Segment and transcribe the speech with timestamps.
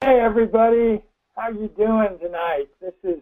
[0.00, 1.02] Hey everybody,
[1.36, 2.66] how you doing tonight?
[2.80, 3.18] This is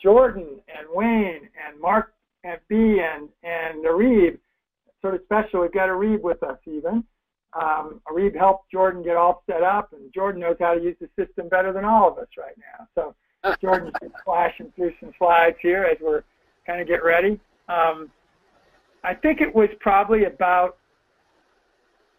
[0.00, 2.14] Jordan and Wayne and Mark
[2.44, 4.38] and B and and Arib.
[5.00, 5.62] Sort of special.
[5.62, 7.02] We've got Arib with us even.
[7.60, 11.08] Um, Arib helped Jordan get all set up, and Jordan knows how to use the
[11.18, 12.86] system better than all of us right now.
[12.94, 13.92] So Jordan's
[14.24, 16.22] flashing through some slides here as we're
[16.64, 17.40] kind of get ready.
[17.68, 18.12] Um,
[19.02, 20.76] I think it was probably about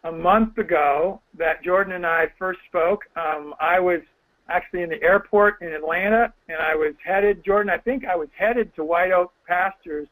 [0.04, 3.00] a month ago that Jordan and I first spoke.
[3.16, 4.00] Um, I was
[4.48, 8.28] actually in the airport in Atlanta, and I was headed, Jordan, I think I was
[8.38, 10.06] headed to White Oak Pastures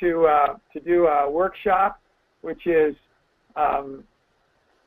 [0.00, 2.00] to uh, to do a workshop,
[2.42, 2.94] which is
[3.56, 4.04] um,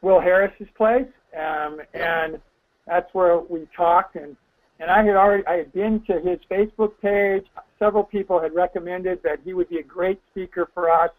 [0.02, 2.40] Will Harris's place, um, and
[2.86, 4.16] that's where we talked.
[4.16, 4.38] and
[4.80, 7.46] And I had already I had been to his Facebook page.
[7.80, 11.10] Several people had recommended that he would be a great speaker for us.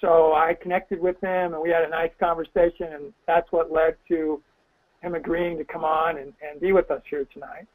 [0.00, 3.96] So I connected with him, and we had a nice conversation, and that's what led
[4.08, 4.42] to
[5.02, 7.66] him agreeing to come on and, and be with us here tonight.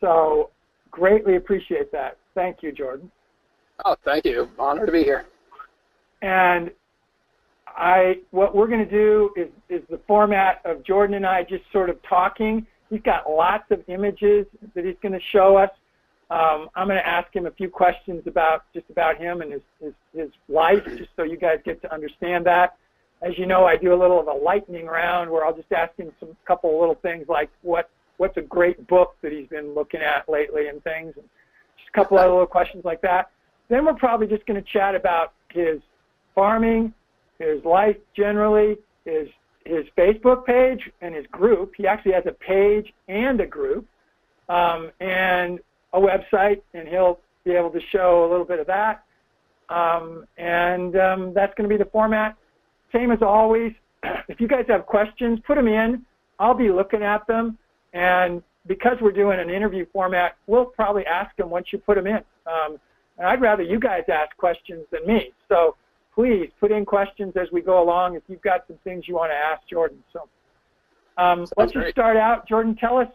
[0.00, 0.50] So
[0.90, 2.18] greatly appreciate that.
[2.34, 3.10] Thank you, Jordan.
[3.84, 4.48] Oh, thank you.
[4.58, 5.26] Honor to be here.
[6.22, 6.70] And
[7.66, 11.64] I, what we're going to do is, is the format of Jordan and I just
[11.72, 12.66] sort of talking.
[12.88, 15.70] He's got lots of images that he's going to show us.
[16.28, 19.62] Um, I'm going to ask him a few questions about just about him and his,
[19.80, 22.76] his, his life, just so you guys get to understand that.
[23.22, 25.96] As you know, I do a little of a lightning round where I'll just ask
[25.96, 29.74] him some couple of little things like what what's a great book that he's been
[29.74, 31.28] looking at lately and things, and
[31.76, 33.30] just a couple of little questions like that.
[33.68, 35.80] Then we're probably just going to chat about his
[36.34, 36.92] farming,
[37.38, 39.28] his life generally, his
[39.64, 41.74] his Facebook page and his group.
[41.76, 43.86] He actually has a page and a group,
[44.48, 45.60] um, and
[45.96, 49.04] a website, and he'll be able to show a little bit of that.
[49.68, 52.36] Um, and um, that's going to be the format.
[52.92, 53.72] Same as always.
[54.28, 56.04] If you guys have questions, put them in.
[56.38, 57.56] I'll be looking at them,
[57.92, 62.06] and because we're doing an interview format, we'll probably ask them once you put them
[62.06, 62.20] in.
[62.46, 62.78] Um,
[63.18, 65.32] and I'd rather you guys ask questions than me.
[65.48, 65.76] So
[66.14, 69.30] please put in questions as we go along if you've got some things you want
[69.30, 70.02] to ask Jordan.
[70.12, 70.28] So
[71.16, 72.46] um, let's just start out.
[72.48, 73.08] Jordan, tell us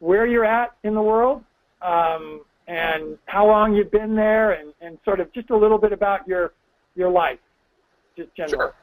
[0.00, 1.44] where you're at in the world
[1.84, 5.92] um, and how long you've been there and, and sort of just a little bit
[5.92, 6.52] about your,
[6.96, 7.38] your life,
[8.16, 8.56] just generally.
[8.56, 8.74] Sure.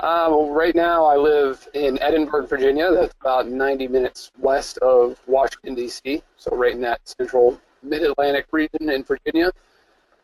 [0.00, 2.92] Uh, well, right now I live in Edinburg, Virginia.
[2.92, 8.90] That's about 90 minutes west of Washington, D.C., so right in that central mid-Atlantic region
[8.90, 9.50] in Virginia.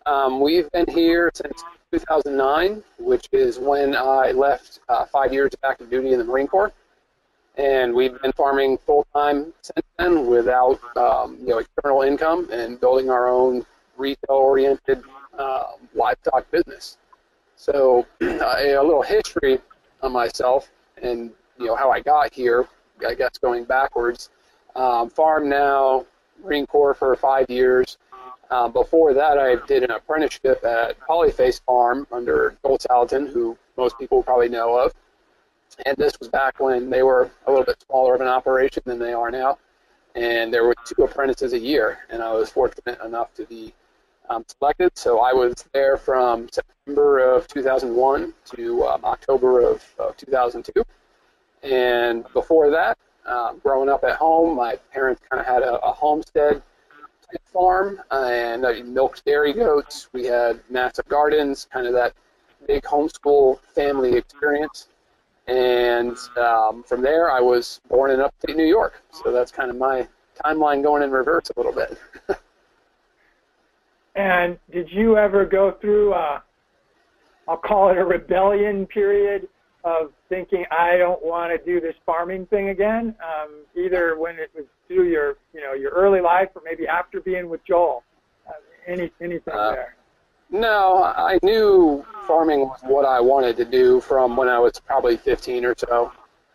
[0.06, 5.60] Um, we've been here since 2009, which is when I left uh, five years of
[5.68, 6.72] active duty in the Marine Corps.
[7.56, 12.80] And we've been farming full time since then without um, you know external income and
[12.80, 13.64] building our own
[13.96, 15.02] retail oriented
[15.38, 15.64] uh,
[15.94, 16.98] livestock business.
[17.56, 19.58] So a little history
[20.02, 20.70] on myself
[21.02, 22.66] and you know how I got here.
[23.06, 24.30] I guess going backwards.
[24.76, 26.06] Um, farm now,
[26.42, 27.98] Marine Corps for five years.
[28.50, 33.98] Uh, before that, I did an apprenticeship at Polyface Farm under Joel Salatin, who most
[33.98, 34.92] people probably know of.
[35.84, 38.98] And this was back when they were a little bit smaller of an operation than
[38.98, 39.58] they are now.
[40.14, 43.74] And there were two apprentices a year, and I was fortunate enough to be
[44.28, 44.96] um, selected.
[44.96, 50.84] So I was there from September of 2001 to um, October of, of 2002.
[51.64, 52.96] And before that,
[53.26, 56.62] uh, growing up at home, my parents kind of had a, a homestead
[57.30, 58.62] type farm and
[58.94, 60.08] milked dairy goats.
[60.12, 62.12] We had massive gardens, kind of that
[62.66, 64.88] big homeschool family experience.
[65.46, 69.02] And um, from there, I was born in upstate New York.
[69.10, 70.08] So that's kind of my
[70.42, 71.98] timeline going in reverse a little bit.
[74.14, 76.40] and did you ever go through, a, uh,
[77.46, 79.48] I'll call it a rebellion period
[79.84, 84.50] of thinking I don't want to do this farming thing again, um, either when it
[84.54, 88.02] was through your you know your early life or maybe after being with Joel.
[88.48, 88.52] Uh,
[88.86, 89.96] any anything uh, there?
[90.54, 95.16] No, I knew farming was what I wanted to do from when I was probably
[95.16, 96.12] 15 or so.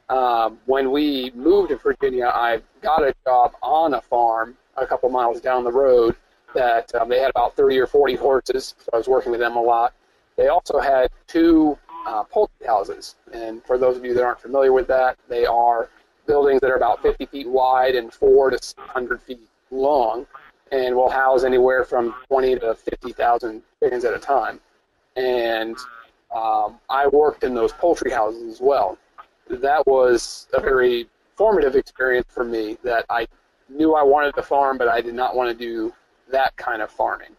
[0.08, 5.10] Um, when we moved to Virginia, I got a job on a farm a couple
[5.10, 6.16] miles down the road
[6.56, 9.58] that um, they had about 30 or 40 horses, so I was working with them
[9.58, 9.94] a lot.
[10.38, 13.18] They also had two uh, poultry houses.
[13.34, 15.90] And for those of you that aren't familiar with that, they are
[16.26, 19.42] buildings that are about 50 feet wide and four to 600 feet
[19.72, 20.26] long,
[20.72, 24.60] and will house anywhere from 20 to 50,000 chickens at a time.
[25.16, 25.78] And
[26.36, 28.98] um, I worked in those poultry houses as well.
[29.50, 33.28] That was a very formative experience for me that I
[33.68, 35.94] knew I wanted to farm, but I did not want to do
[36.32, 37.36] that kind of farming.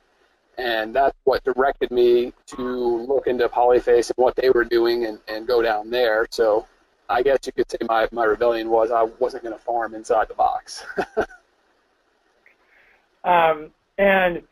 [0.59, 5.19] And that's what directed me to look into Polyface and what they were doing and,
[5.29, 6.27] and go down there.
[6.31, 6.67] So
[7.09, 10.29] I guess you could say my, my rebellion was I wasn't going to farm inside
[10.29, 10.85] the box.
[13.25, 14.43] um, and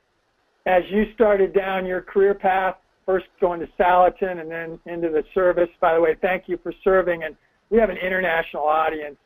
[0.67, 2.77] as you started down your career path,
[3.07, 6.73] first going to Salatin and then into the service, by the way, thank you for
[6.85, 7.25] serving.
[7.25, 7.35] And
[7.71, 9.17] we have an international audience.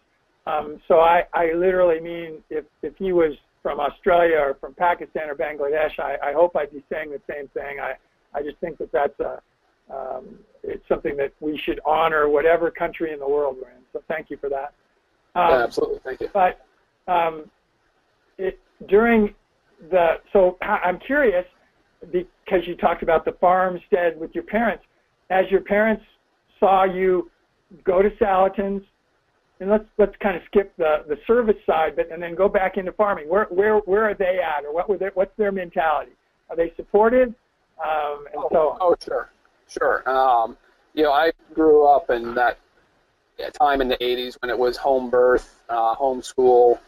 [0.47, 5.29] Um, so I, I literally mean if, if he was from Australia or from Pakistan
[5.29, 7.81] or Bangladesh, I, I hope I'd be saying the same thing.
[7.81, 7.95] I,
[8.35, 9.43] I just think that that's a,
[9.93, 13.83] um, it's something that we should honor whatever country in the world we're in.
[13.93, 14.75] So thank you for that.
[15.35, 16.01] Um, yeah, absolutely.
[16.05, 16.29] Thank you.
[16.33, 16.65] But
[17.09, 17.51] um,
[18.39, 19.35] it, during
[19.91, 21.47] the, so I'm curious
[22.11, 24.85] because you talked about the farmstead with your parents.
[25.31, 26.05] As your parents
[26.59, 27.31] saw you
[27.85, 28.85] go to Salatin's,
[29.61, 32.77] and let's let's kind of skip the the service side, but and then go back
[32.77, 33.29] into farming.
[33.29, 36.13] Where where where are they at, or what were their, what's their mentality?
[36.51, 37.29] Are they supportive?
[37.83, 38.79] Um, and oh, so on.
[38.81, 39.31] oh sure,
[39.69, 40.09] sure.
[40.11, 40.57] Um,
[40.95, 42.59] you know, I grew up in that
[43.59, 46.79] time in the 80s when it was home birth, uh, homeschool.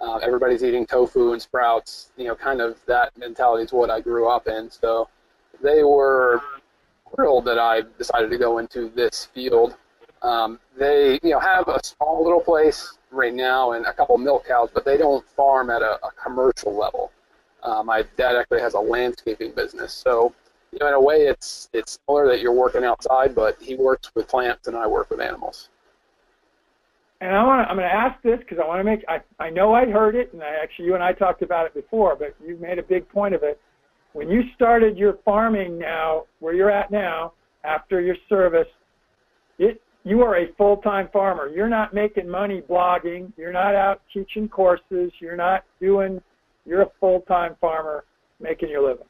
[0.00, 2.10] Uh, everybody's eating tofu and sprouts.
[2.16, 4.70] You know, kind of that mentality is what I grew up in.
[4.70, 5.08] So
[5.62, 6.40] they were
[7.14, 9.76] thrilled that I decided to go into this field.
[10.22, 14.46] Um, they, you know, have a small little place right now and a couple milk
[14.46, 17.10] cows, but they don't farm at a, a commercial level.
[17.62, 20.34] Uh, my dad actually has a landscaping business, so
[20.72, 24.10] you know, in a way, it's it's similar that you're working outside, but he works
[24.14, 25.68] with plants and I work with animals.
[27.22, 29.48] And I want I'm going to ask this because I want to make I I
[29.48, 32.34] know I'd heard it, and I actually you and I talked about it before, but
[32.44, 33.60] you made a big point of it.
[34.12, 37.32] When you started your farming now, where you're at now,
[37.62, 38.66] after your service,
[39.60, 41.48] it you are a full-time farmer.
[41.48, 43.32] You're not making money blogging.
[43.36, 45.12] You're not out teaching courses.
[45.20, 46.20] You're not doing.
[46.66, 48.04] You're a full-time farmer
[48.40, 49.06] making your living.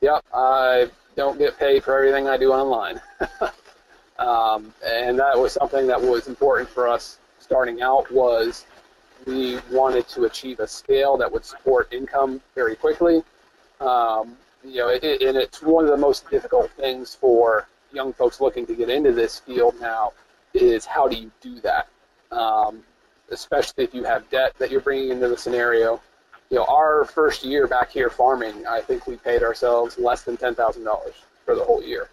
[0.00, 0.86] Yep, I
[1.16, 2.98] don't get paid for everything I do online,
[4.18, 8.10] um, and that was something that was important for us starting out.
[8.10, 8.66] Was
[9.26, 13.22] we wanted to achieve a scale that would support income very quickly.
[13.80, 18.40] Um, you know, it, and it's one of the most difficult things for young folks
[18.40, 20.12] looking to get into this field now
[20.54, 21.88] is how do you do that?
[22.30, 22.82] Um,
[23.30, 26.00] especially if you have debt that you're bringing into the scenario.
[26.50, 30.36] You know, our first year back here farming, I think we paid ourselves less than
[30.36, 31.14] ten thousand dollars
[31.44, 32.08] for the whole year,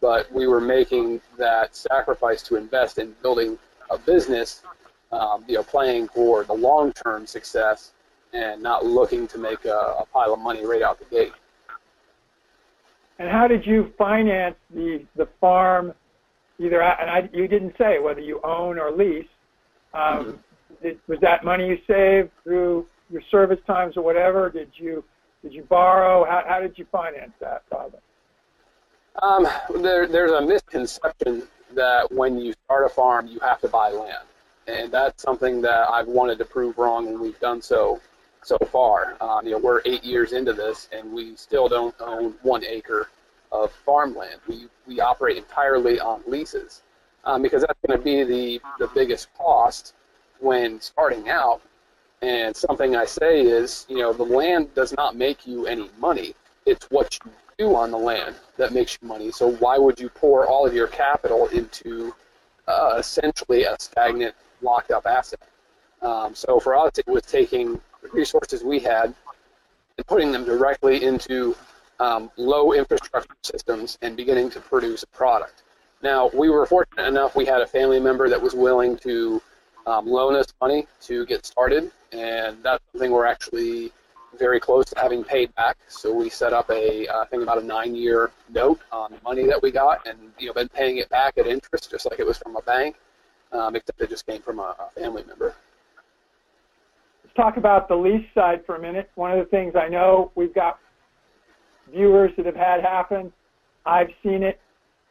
[0.00, 3.58] but we were making that sacrifice to invest in building
[3.90, 4.62] a business.
[5.10, 7.92] Um, you know, playing for the long-term success
[8.32, 11.32] and not looking to make a, a pile of money right out the gate.
[13.18, 15.92] And how did you finance the the farm?
[16.58, 19.26] Either and I, you didn't say whether you own or lease.
[19.92, 20.74] Um, mm-hmm.
[20.82, 24.48] did, was that money you saved through your service times or whatever?
[24.48, 25.04] Did you
[25.42, 26.24] did you borrow?
[26.24, 28.02] How, how did you finance that project?
[29.20, 29.46] Um,
[29.82, 31.42] there, there's a misconception
[31.74, 34.26] that when you start a farm, you have to buy land,
[34.66, 38.00] and that's something that I've wanted to prove wrong, and we've done so
[38.44, 39.16] so far.
[39.20, 43.08] Um, you know, we're eight years into this, and we still don't own one acre
[43.50, 44.40] of farmland.
[44.48, 46.82] We we operate entirely on leases
[47.24, 49.94] um, because that's going to be the the biggest cost
[50.40, 51.60] when starting out.
[52.20, 56.34] And something I say is, you know, the land does not make you any money.
[56.66, 59.30] It's what you do on the land that makes you money.
[59.30, 62.14] So why would you pour all of your capital into
[62.66, 65.40] uh, essentially a stagnant, locked up asset?
[66.00, 67.80] Um, so for us, it was taking
[68.12, 69.14] resources we had
[69.96, 71.56] and putting them directly into
[72.00, 75.62] um, low infrastructure systems and beginning to produce a product.
[76.02, 79.40] Now, we were fortunate enough, we had a family member that was willing to
[79.86, 83.92] um, loan us money to get started, and that's something we're actually
[84.38, 85.76] very close to having paid back.
[85.88, 89.62] So we set up a, I think about a nine-year note on the money that
[89.62, 92.38] we got, and you know, been paying it back at interest, just like it was
[92.38, 92.96] from a bank,
[93.52, 95.54] um, except it just came from a, a family member
[97.24, 99.10] Let's talk about the lease side for a minute.
[99.14, 100.78] One of the things I know we've got
[101.90, 103.32] viewers that have had happen.
[103.86, 104.60] I've seen it.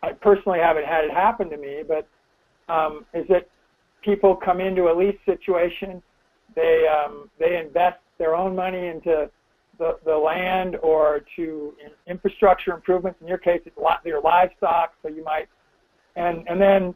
[0.04, 2.08] I personally haven't had it happen to me, but
[2.72, 3.48] um, is that
[4.04, 6.02] people come into a lease situation,
[6.56, 9.28] they um, they invest their own money into
[9.80, 11.74] the, the land or to
[12.06, 13.20] infrastructure improvements.
[13.20, 15.48] In your case, it's their livestock, so you might,
[16.16, 16.94] and and then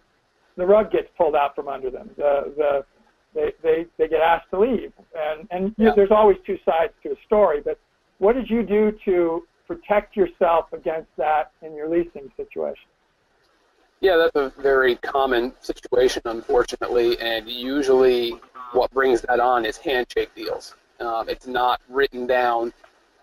[0.56, 2.12] the rug gets pulled out from under them.
[2.16, 2.86] The the
[3.34, 5.94] they they, they get asked to leave, and and yeah.
[5.96, 7.60] there's always two sides to a story.
[7.60, 7.80] But
[8.20, 12.90] what did you do to protect yourself against that in your leasing situation?
[14.00, 18.36] Yeah, that's a very common situation, unfortunately, and usually
[18.74, 20.76] what brings that on is handshake deals.
[21.00, 22.74] Um, it's not written down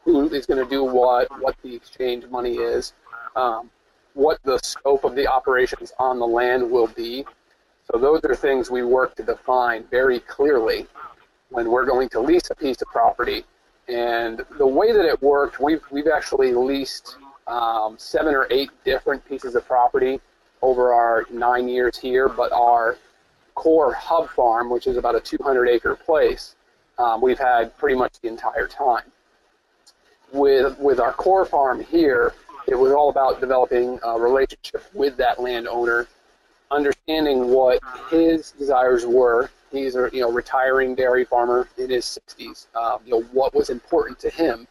[0.05, 2.93] who is going to do what, what the exchange money is,
[3.37, 3.71] um,
[4.15, 7.25] what the scope of the operations on the land will be.
[7.91, 10.87] So those are things we work to define very clearly
[11.51, 13.45] when we're going to lease a piece of property.
[13.89, 19.25] And the way that it worked, we've, we've actually leased um, seven or eight different
[19.29, 20.21] pieces of property
[20.63, 22.97] over our nine years here, but our
[23.55, 26.55] core hub farm, which is about a 200 acre place,
[27.03, 29.05] um, we've had pretty much the entire time.
[30.33, 32.33] With, with our core farm here,
[32.69, 36.07] it was all about developing a relationship with that landowner,
[36.71, 39.51] understanding what his desires were.
[39.73, 42.67] He's a you know retiring dairy farmer in his 60s.
[42.77, 44.69] Um, you know what was important to him,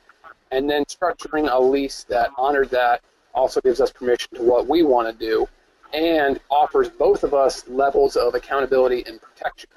[0.51, 3.01] and then structuring a lease that honored that
[3.33, 5.47] also gives us permission to what we want to do,
[5.93, 9.69] and offers both of us levels of accountability and protection.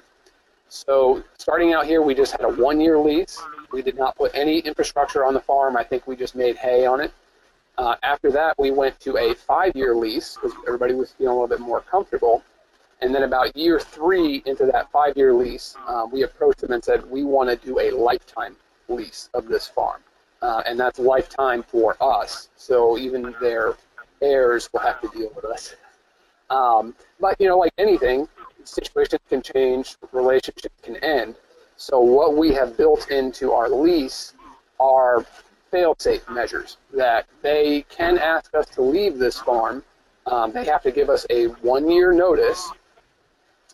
[0.75, 3.41] So starting out here, we just had a one-year lease.
[3.71, 5.77] We did not put any infrastructure on the farm.
[5.77, 7.13] I think we just made hay on it.
[7.77, 11.47] Uh, after that, we went to a five-year lease because everybody was feeling a little
[11.47, 12.43] bit more comfortable.
[13.01, 17.09] And then about year three into that five-year lease, um, we approached them and said,
[17.09, 18.57] we want to do a lifetime
[18.89, 20.01] lease of this farm.
[20.41, 22.49] Uh, and that's lifetime for us.
[22.57, 23.75] So even their
[24.21, 25.73] heirs will have to deal with us.
[26.49, 28.27] Um, but, you know, like anything,
[28.65, 31.35] situations can change, relationships can end.
[31.77, 34.33] So what we have built into our lease
[34.79, 35.25] are
[35.71, 39.83] fail-safe measures that they can ask us to leave this farm.
[40.25, 42.71] Um, they have to give us a one-year notice,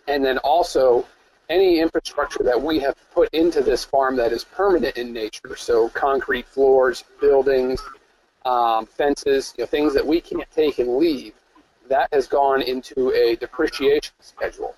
[0.08, 1.06] and then also
[1.50, 5.90] any infrastructure that we have put into this farm that is permanent in nature, so
[5.90, 7.82] concrete floors, buildings,
[8.46, 11.34] um, fences, you know, things that we can't take and leave,
[11.88, 14.76] that has gone into a depreciation schedule.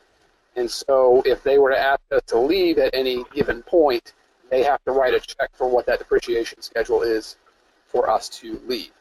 [0.56, 4.14] And so if they were to ask us to leave at any given point,
[4.50, 7.38] they have to write a check for what that depreciation schedule is
[7.88, 8.92] for us to leave.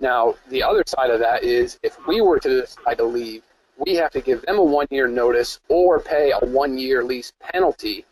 [0.00, 3.42] Now, the other side of that is if we were to decide to leave,
[3.78, 7.32] we have to give them a one year notice or pay a one year lease
[7.40, 8.04] penalty,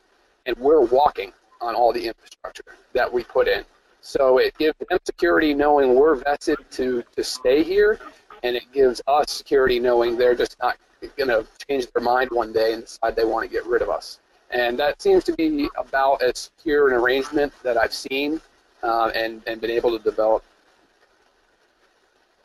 [0.46, 3.64] and we're walking on all the infrastructure that we put in.
[4.00, 7.98] So it gives them security knowing we're vested to, to stay here,
[8.42, 10.76] and it gives us security knowing they're just not
[11.16, 13.88] going to change their mind one day and decide they want to get rid of
[13.88, 14.20] us.
[14.50, 18.40] And that seems to be about as pure an arrangement that I've seen
[18.82, 20.44] uh, and, and been able to develop.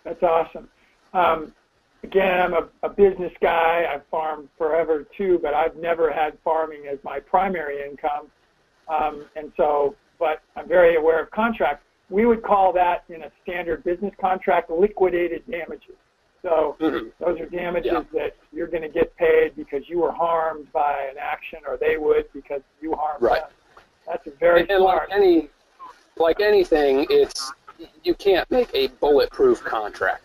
[0.03, 0.69] That's awesome.
[1.13, 1.53] Um,
[2.03, 3.85] again, I'm a, a business guy.
[3.91, 8.27] I've farmed forever too, but I've never had farming as my primary income.
[8.87, 11.85] Um, and so, but I'm very aware of contracts.
[12.09, 15.95] We would call that in a standard business contract liquidated damages.
[16.41, 17.07] So mm-hmm.
[17.23, 18.03] those are damages yeah.
[18.13, 21.97] that you're going to get paid because you were harmed by an action, or they
[21.97, 23.41] would because you harmed right.
[23.41, 23.83] them.
[24.07, 25.09] That's a very and, and smart.
[25.09, 25.49] like any,
[26.17, 27.51] like anything, it's
[28.03, 30.23] you can't make a bulletproof contract.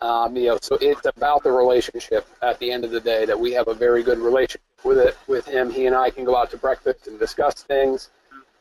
[0.00, 2.26] Um, you know, so it's about the relationship.
[2.40, 5.16] At the end of the day, that we have a very good relationship with it
[5.26, 5.70] with him.
[5.70, 8.10] He and I can go out to breakfast and discuss things.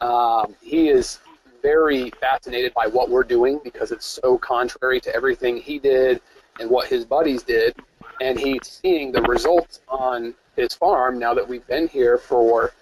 [0.01, 1.19] Um, he is
[1.61, 6.21] very fascinated by what we're doing because it's so contrary to everything he did
[6.59, 7.75] and what his buddies did,
[8.21, 12.73] and he's seeing the results on his farm now that we've been here for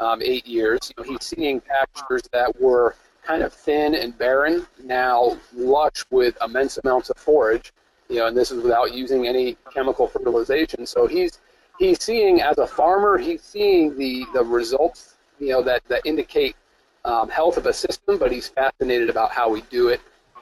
[0.00, 0.92] um, eight years.
[0.96, 6.36] You know, he's seeing pastures that were kind of thin and barren now lush with
[6.42, 7.72] immense amounts of forage.
[8.08, 10.84] You know, and this is without using any chemical fertilization.
[10.86, 11.38] So he's
[11.78, 15.16] he's seeing as a farmer, he's seeing the the results.
[15.38, 16.56] You know that that indicate
[17.04, 20.00] um, health of a system, but he's fascinated about how we do it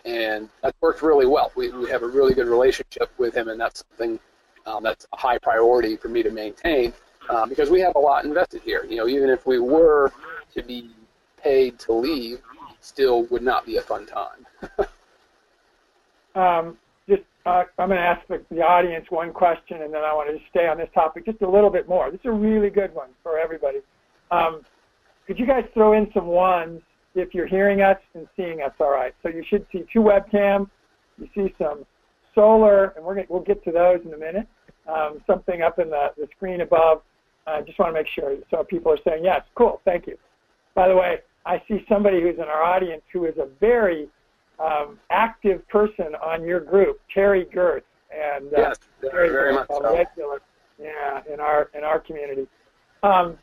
[0.08, 1.52] and that worked really well.
[1.54, 4.18] We, we have a really good relationship with him, and that's something
[4.66, 6.94] um, that's a high priority for me to maintain
[7.28, 8.86] um, because we have a lot invested here.
[8.88, 10.10] You know, even if we were
[10.54, 10.90] to be
[11.42, 12.40] paid to leave,
[12.80, 14.46] still would not be a fun time.
[16.34, 20.14] um, just, uh, I'm going to ask the, the audience one question, and then I
[20.14, 22.10] want to stay on this topic just a little bit more.
[22.10, 23.78] This is a really good one for everybody.
[24.30, 24.62] Um,
[25.26, 26.80] could you guys throw in some ones
[27.18, 29.14] if you're hearing us and seeing us all right.
[29.22, 30.68] So you should see two webcams.
[31.18, 31.84] You see some
[32.34, 34.46] solar, and we're gonna, we'll get to those in a minute.
[34.86, 37.02] Um, something up in the, the screen above.
[37.46, 38.36] I uh, just want to make sure.
[38.50, 40.18] So people are saying, yes, cool, thank you.
[40.74, 44.08] By the way, I see somebody who's in our audience who is a very
[44.58, 47.82] um, active person on your group, Terry Gertz.
[48.14, 49.96] and uh, yes, very, very much so.
[49.96, 50.40] regular,
[50.80, 52.46] yeah, in our in our community.
[53.02, 53.38] Um,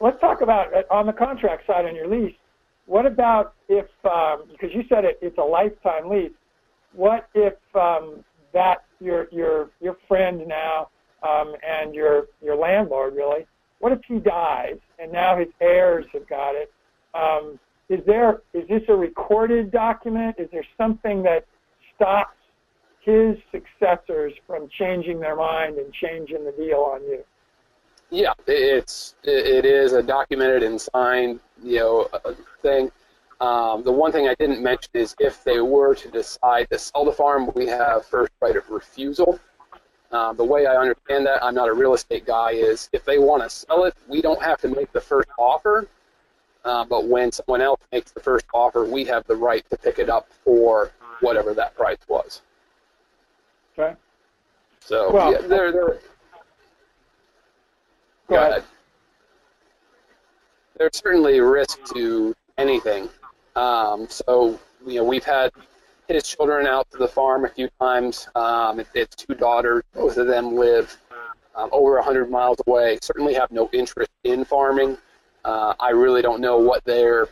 [0.00, 2.34] let's talk about uh, on the contract side on your lease.
[2.86, 6.32] What about if, um, because you said it, it's a lifetime lease.
[6.94, 8.24] What if um,
[8.54, 10.88] that your your your friend now
[11.22, 13.46] um, and your your landlord really?
[13.80, 16.72] What if he dies and now his heirs have got it?
[17.14, 20.36] Um, is there is this a recorded document?
[20.38, 21.44] Is there something that
[21.94, 22.36] stops
[23.00, 27.22] his successors from changing their mind and changing the deal on you?
[28.10, 32.08] Yeah, it's it is a documented and signed you know
[32.62, 32.90] thing.
[33.40, 37.04] Um, the one thing I didn't mention is if they were to decide to sell
[37.04, 39.38] the farm, we have first right of refusal.
[40.10, 43.18] Um, the way I understand that, I'm not a real estate guy, is if they
[43.18, 45.86] want to sell it, we don't have to make the first offer.
[46.64, 49.98] Uh, but when someone else makes the first offer, we have the right to pick
[49.98, 52.42] it up for whatever that price was.
[53.78, 53.94] Okay.
[54.80, 55.98] So well, yeah, they're, they're,
[58.28, 58.50] go, go ahead.
[58.50, 58.64] ahead.
[60.78, 63.08] There's certainly risk to anything.
[63.56, 65.50] Um, so you know we've had
[66.06, 68.28] his children out to the farm a few times.
[68.34, 69.82] Um, it's two daughters.
[69.94, 70.96] Both of them live
[71.54, 72.98] um, over 100 miles away.
[73.02, 74.96] Certainly have no interest in farming.
[75.44, 77.28] Uh, I really don't know what they're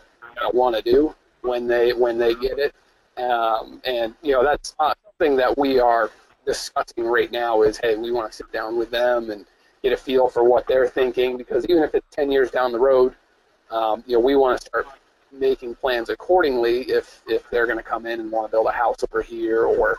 [0.53, 2.75] want to do when they when they get it.
[3.23, 6.11] Um, and you know that's not something that we are
[6.45, 7.63] discussing right now.
[7.63, 9.47] Is hey, we want to sit down with them and
[9.89, 12.79] get a feel for what they're thinking because even if it's 10 years down the
[12.79, 13.15] road,
[13.71, 14.87] um, you know we want to start
[15.33, 18.73] making plans accordingly if if they're going to come in and want to build a
[18.73, 19.99] house over here or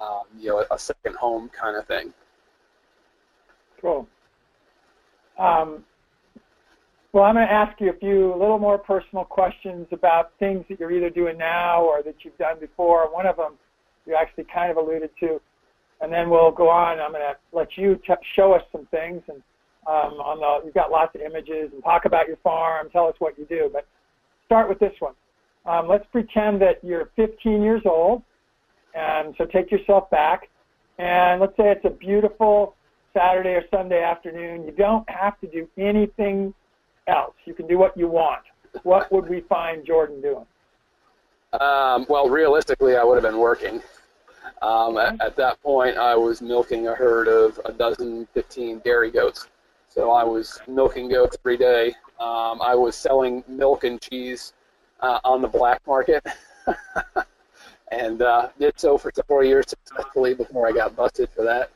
[0.00, 2.12] um, you know a, second home kind of thing.
[3.80, 4.08] Cool.
[5.38, 5.84] Um,
[7.12, 10.80] well, I'm going to ask you a few little more personal questions about things that
[10.80, 13.12] you're either doing now or that you've done before.
[13.12, 13.54] One of them
[14.06, 15.40] you actually kind of alluded to,
[16.02, 17.00] and then we'll go on.
[17.00, 19.42] I'm going to let you t- show us some things and
[19.86, 23.14] um, on the you've got lots of images and talk about your farm, tell us
[23.18, 23.86] what you do, but
[24.46, 25.14] start with this one.
[25.66, 28.22] Um, let's pretend that you're 15 years old,
[28.94, 30.48] and so take yourself back,
[30.98, 32.76] and let's say it's a beautiful
[33.12, 34.64] Saturday or Sunday afternoon.
[34.64, 36.54] You don't have to do anything
[37.08, 37.34] else.
[37.44, 38.42] You can do what you want.
[38.84, 40.46] What would we find Jordan doing?
[41.60, 43.82] Um, well, realistically, I would have been working.
[44.60, 49.10] Um, at, at, that point, I was milking a herd of a dozen, 15 dairy
[49.10, 49.48] goats.
[49.88, 51.88] So I was milking goats every day.
[52.20, 54.52] Um, I was selling milk and cheese
[55.00, 56.24] uh, on the black market,
[57.92, 61.70] and uh, did so for four years successfully before I got busted for that.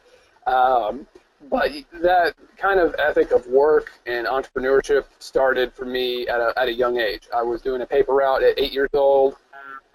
[0.50, 1.06] Um,
[1.50, 6.68] but that kind of ethic of work and entrepreneurship started for me at a, at
[6.68, 7.28] a young age.
[7.34, 9.36] I was doing a paper route at eight years old.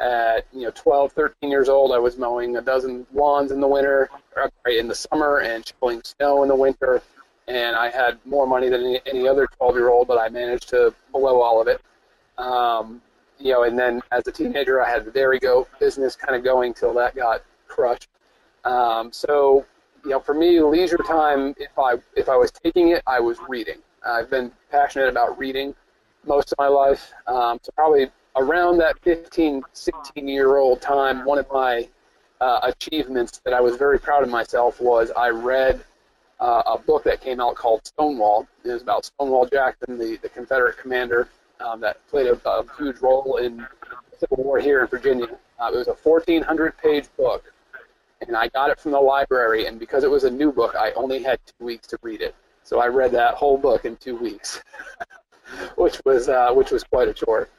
[0.01, 3.67] At you know 12, 13 years old, I was mowing a dozen lawns in the
[3.67, 4.09] winter,
[4.65, 7.01] in the summer, and shoveling snow in the winter
[7.47, 10.69] and I had more money than any, any other 12 year old, but I managed
[10.69, 11.81] to blow all of it.
[12.37, 13.01] Um,
[13.39, 16.43] you know, and then as a teenager, I had the dairy goat business kind of
[16.43, 18.07] going till that got crushed.
[18.63, 19.65] Um, so,
[20.03, 23.37] you know, for me, leisure time, if I if I was taking it, I was
[23.49, 23.79] reading.
[24.05, 25.75] I've been passionate about reading
[26.25, 27.11] most of my life.
[27.27, 31.87] Um, so probably around that 15, 16 year old time, one of my
[32.39, 35.83] uh, achievements that I was very proud of myself was I read
[36.39, 38.47] uh, a book that came out called Stonewall.
[38.63, 42.99] It was about Stonewall Jackson, the, the Confederate commander um, that played a, a, huge
[42.99, 45.27] role in the Civil War here in Virginia.
[45.59, 47.53] Uh, it was a 1,400 page book,
[48.25, 50.91] and I got it from the library, and because it was a new book, I
[50.93, 52.33] only had two weeks to read it.
[52.63, 54.61] So I read that whole book in two weeks,
[55.75, 57.49] which was uh, which was quite a chore.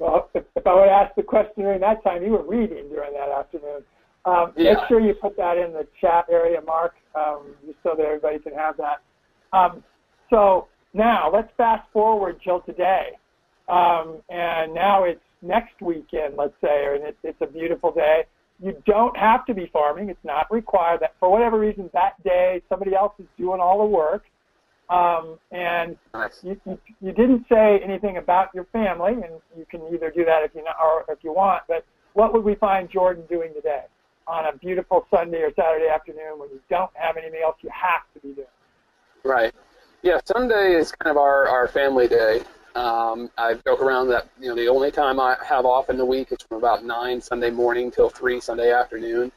[0.00, 3.12] Well, if, if I would ask the question during that time, you were reading during
[3.12, 3.84] that afternoon.
[4.24, 4.72] Um, yeah.
[4.72, 8.38] Make sure you put that in the chat area, Mark, um, just so that everybody
[8.38, 9.02] can have that.
[9.52, 9.84] Um,
[10.30, 13.10] so now let's fast forward till today,
[13.68, 18.24] um, and now it's next weekend, let's say, and it's, it's a beautiful day.
[18.62, 21.00] You don't have to be farming; it's not required.
[21.00, 24.24] That for whatever reason, that day somebody else is doing all the work.
[24.90, 26.40] Um, and nice.
[26.42, 30.42] you, you, you didn't say anything about your family, and you can either do that
[30.42, 31.62] if you know, or if you want.
[31.68, 33.84] But what would we find Jordan doing today?
[34.30, 38.02] on a beautiful Sunday or Saturday afternoon when you don't have anything else you have
[38.14, 38.46] to be doing.
[39.24, 39.52] Right.
[40.02, 42.42] Yeah, Sunday is kind of our, our family day.
[42.76, 46.04] Um, I joke around that you know the only time I have off in the
[46.04, 49.32] week is from about nine Sunday morning till three Sunday afternoon.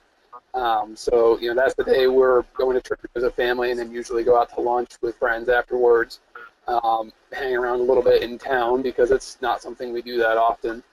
[0.54, 3.80] Um, so you know that's the day we're going to church as a family, and
[3.80, 6.19] then usually go out to lunch with friends afterwards.
[6.67, 10.38] Um, hang around a little bit in town because it's not something we do that
[10.38, 10.84] often,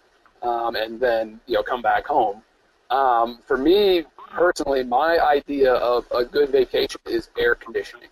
[0.43, 2.43] um, and then you know come back home.
[2.91, 8.09] Um, for me personally, my idea of a good vacation is air conditioning.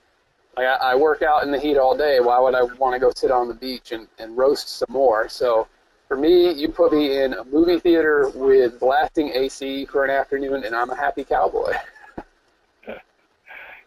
[0.57, 2.21] Like I, I work out in the heat all day.
[2.21, 5.29] Why would I want to go sit on the beach and, and roast some more?
[5.29, 5.67] So
[6.09, 10.65] for me, you put me in a movie theater with blasting AC for an afternoon,
[10.65, 11.75] and I'm a happy cowboy.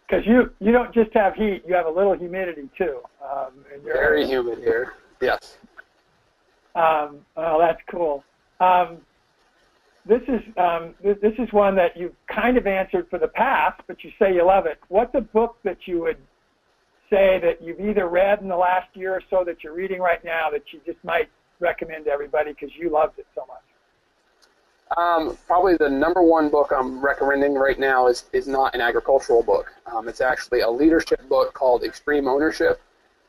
[0.08, 2.98] Because you you don't just have heat, you have a little humidity too.
[3.24, 4.92] Um, Very humid here.
[5.22, 5.56] Yes.
[6.74, 8.22] Um, oh, that's cool.
[8.60, 8.98] Um,
[10.04, 13.80] this is um, th- this is one that you've kind of answered for the past,
[13.86, 14.78] but you say you love it.
[14.88, 16.18] What's a book that you would
[17.08, 20.22] say that you've either read in the last year or so that you're reading right
[20.22, 21.30] now that you just might
[21.62, 23.62] recommend to everybody because you loved it so much?
[24.96, 29.42] Um, probably the number one book I'm recommending right now is, is not an agricultural
[29.42, 29.72] book.
[29.86, 32.80] Um, it's actually a leadership book called Extreme Ownership,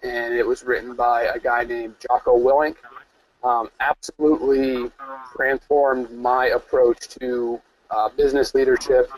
[0.01, 2.75] and it was written by a guy named Jocko Willink.
[3.43, 4.91] Um, absolutely
[5.35, 9.09] transformed my approach to uh, business leadership,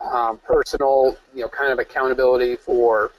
[0.00, 3.12] um, personal, you know, kind of accountability for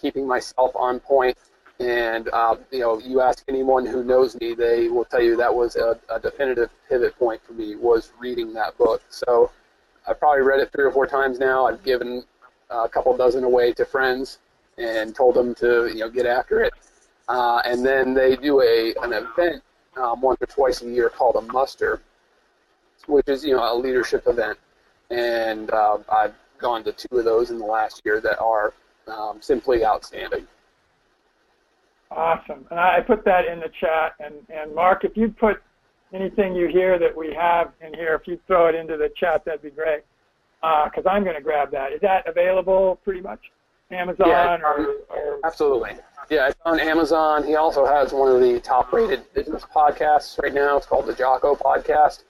[0.00, 1.36] keeping myself on point.
[1.80, 5.52] And uh, you know, you ask anyone who knows me, they will tell you that
[5.52, 9.02] was a, a definitive pivot point for me was reading that book.
[9.10, 9.50] So
[10.06, 11.66] I've probably read it three or four times now.
[11.66, 12.22] I've given
[12.70, 14.38] a couple dozen away to friends
[14.78, 16.72] and told them to you know get after it.
[17.28, 19.62] Uh, and then they do a an event
[19.96, 22.00] um, once or twice a year called a muster,
[23.06, 24.58] which is you know a leadership event.
[25.10, 28.74] And uh, I've gone to two of those in the last year that are
[29.06, 30.46] um, simply outstanding.
[32.14, 32.66] Awesome.
[32.70, 34.14] And I put that in the chat.
[34.20, 35.62] And, and Mark, if you put
[36.12, 39.44] anything you hear that we have in here, if you throw it into the chat,
[39.44, 40.02] that'd be great.
[40.60, 41.92] Because uh, I'm going to grab that.
[41.92, 43.40] Is that available pretty much?
[43.90, 45.92] Amazon Yeah, or, or Absolutely.
[46.30, 47.44] Yeah, it's on Amazon.
[47.44, 50.78] He also has one of the top-rated business podcasts right now.
[50.78, 52.22] It's called the Jocko Podcast.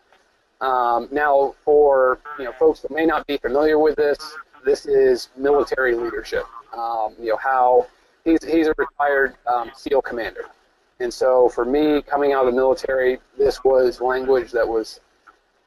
[0.61, 4.18] Um, now, for you know folks that may not be familiar with this,
[4.64, 6.44] this is military leadership.
[6.73, 7.87] Um, you know how
[8.24, 10.46] he's he's a retired um, SEAL commander,
[11.00, 15.00] and so for me, coming out of the military, this was language that was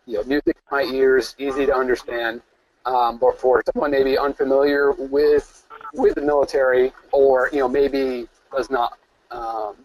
[0.05, 2.41] you know music to my ears, easy to understand.
[2.85, 8.69] Um, but for someone maybe unfamiliar with with the military, or you know maybe does
[8.69, 8.97] not
[9.31, 9.75] um,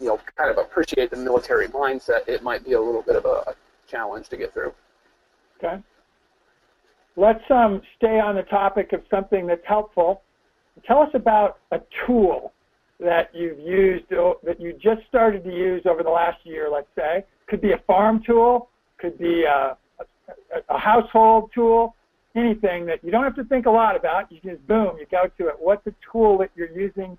[0.00, 3.24] you know kind of appreciate the military mindset, it might be a little bit of
[3.24, 3.54] a
[3.88, 4.72] challenge to get through.
[5.58, 5.82] Okay.
[7.16, 10.22] Let's um, stay on the topic of something that's helpful.
[10.86, 12.52] Tell us about a tool
[13.00, 17.24] that you've used, that you just started to use over the last year, let's say.
[17.48, 20.04] Could be a farm tool, could be a, a,
[20.68, 21.94] a household tool,
[22.36, 24.30] anything that you don't have to think a lot about.
[24.30, 25.56] You just, boom, you go to it.
[25.58, 27.18] What's a tool that you're using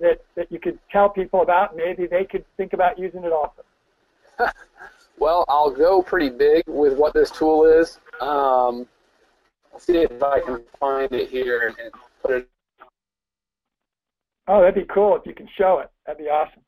[0.00, 1.76] that, that you could tell people about?
[1.76, 3.62] Maybe they could think about using it also.
[5.18, 8.00] Well, I'll go pretty big with what this tool is.
[8.20, 8.86] Um,
[9.78, 12.48] see if I can find it here and put it.
[14.46, 15.90] Oh, that'd be cool if you can show it.
[16.06, 16.62] That'd be awesome.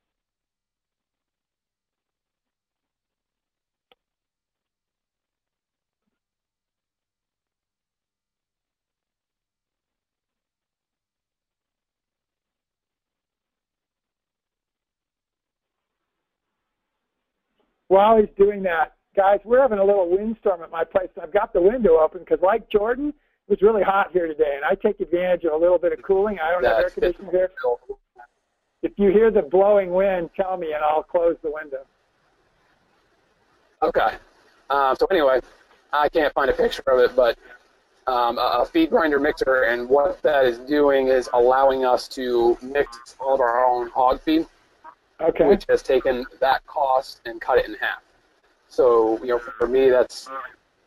[17.89, 21.09] While he's doing that, guys, we're having a little windstorm at my place.
[21.23, 23.13] I've got the window open because, like Jordan,
[23.49, 26.03] it was really hot here today, and I take advantage of a little bit of
[26.03, 26.39] cooling.
[26.41, 27.51] I don't have air conditioning here.
[28.83, 31.85] If you hear the blowing wind, tell me, and I'll close the window.
[33.83, 34.17] Okay.
[34.71, 35.41] Um, so anyway,
[35.93, 37.39] I can't find a picture of it, but
[38.07, 42.59] um, a, a feed grinder mixer, and what that is doing is allowing us to
[42.63, 44.47] mix all of our own hog feed.
[45.19, 45.47] Okay.
[45.47, 48.03] which has taken that cost and cut it in half.
[48.69, 50.29] So, you know, for me, that's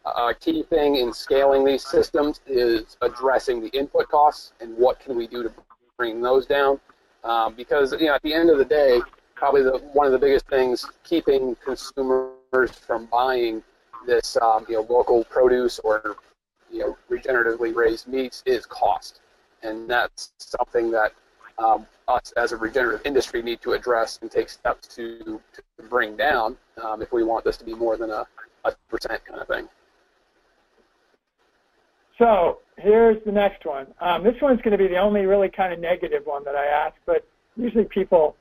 [0.06, 5.16] a key thing in scaling these systems is addressing the input costs and what can
[5.16, 5.52] we do to
[5.98, 6.80] bring those down.
[7.24, 9.02] Um, because, you know, at the end of the day,
[9.36, 13.62] probably the, one of the biggest things keeping consumers from buying
[14.06, 16.16] this, um, you know, local produce or,
[16.72, 19.20] you know, regeneratively raised meats is cost.
[19.64, 21.12] And that's something that
[21.58, 26.16] um, us as a regenerative industry need to address and take steps to, to bring
[26.16, 28.26] down um, if we want this to be more than a,
[28.64, 29.68] a percent kind of thing.
[32.20, 33.88] So here's the next one.
[34.02, 36.66] Um, this one's going to be the only really kind of negative one that I
[36.66, 38.36] ask, but usually people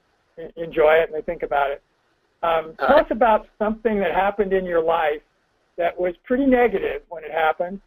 [0.56, 1.82] enjoy it and they think about it.
[2.42, 3.04] Um, tell right.
[3.04, 5.22] us about something that happened in your life
[5.76, 7.80] that was pretty negative when it happened,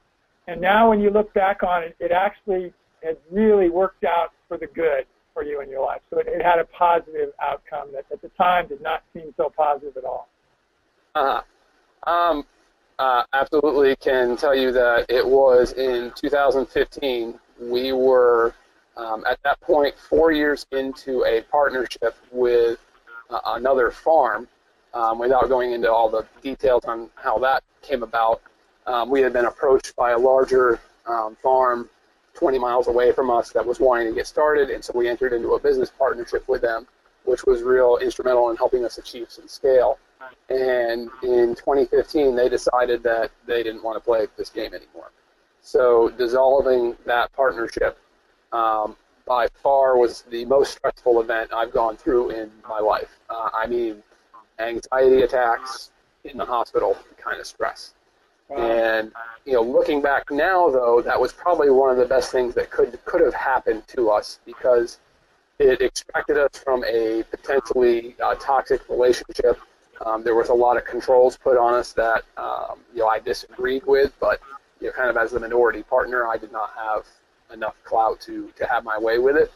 [0.47, 2.73] and now when you look back on it, it actually
[3.04, 6.01] has really worked out for the good for you in your life.
[6.10, 9.51] So it, it had a positive outcome that at the time did not seem so
[9.56, 10.27] positive at all.
[11.15, 11.41] Uh,
[12.06, 12.45] um,
[13.01, 17.39] uh, absolutely can tell you that it was in 2015.
[17.59, 18.53] We were
[18.97, 22.79] Um, at that point, four years into a partnership with
[23.29, 24.47] uh, another farm,
[24.93, 28.41] um, without going into all the details on how that came about,
[28.85, 31.89] um, we had been approached by a larger um, farm
[32.35, 35.33] 20 miles away from us that was wanting to get started, and so we entered
[35.33, 36.85] into a business partnership with them,
[37.25, 39.97] which was real instrumental in helping us achieve some scale.
[40.49, 45.12] And in 2015, they decided that they didn't want to play this game anymore.
[45.62, 47.97] So dissolving that partnership
[48.51, 53.19] um, by far was the most stressful event I've gone through in my life.
[53.29, 54.03] Uh, I mean,
[54.60, 55.91] anxiety attacks
[56.23, 57.93] in the hospital kind of stress.
[58.49, 59.13] And
[59.45, 62.69] you know, looking back now, though, that was probably one of the best things that
[62.69, 64.99] could could have happened to us because
[65.62, 69.60] it extracted us from a potentially uh, toxic relationship.
[70.06, 73.19] Um, there was a lot of controls put on us that um, you know I
[73.19, 74.39] disagreed with, but
[74.80, 77.06] you know, kind of as the minority partner, I did not have
[77.54, 79.52] enough clout to to have my way with it.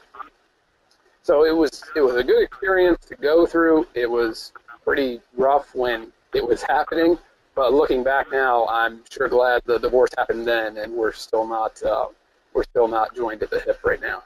[1.23, 3.87] So it was it was a good experience to go through.
[3.95, 7.17] It was pretty rough when it was happening,
[7.55, 11.81] but looking back now, I'm sure glad the divorce happened then, and we're still not
[11.81, 12.07] uh,
[12.53, 14.23] we're still not joined at the hip right now.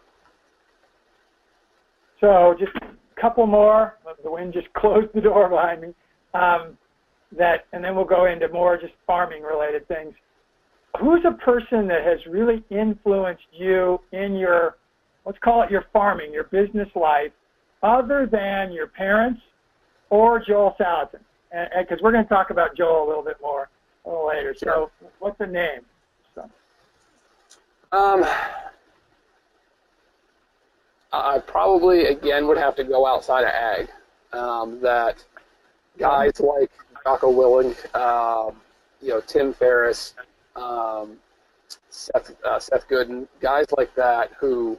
[2.22, 3.98] So just a couple more.
[4.24, 5.88] The wind just closed the door behind me.
[6.34, 6.78] Um,
[7.38, 10.14] that, and then we'll go into more just farming related things.
[11.00, 14.78] Who's a person that has really influenced you in your,
[15.26, 17.32] let's call it your farming, your business life,
[17.84, 19.42] other than your parents
[20.10, 21.22] or Joel Salatin?
[21.80, 23.70] because we're going to talk about Joel a little bit more
[24.06, 24.54] a little later.
[24.58, 25.82] So, what's the name?
[26.36, 26.50] So.
[27.92, 28.24] Um,
[31.12, 33.90] I probably again would have to go outside of ag.
[34.32, 35.24] Um, that
[35.98, 36.70] guys like
[37.04, 38.56] Jocko Willink, um,
[39.02, 40.14] you know, Tim Ferriss,
[40.56, 41.18] um,
[41.90, 44.78] Seth, uh, Seth Godin, guys like that who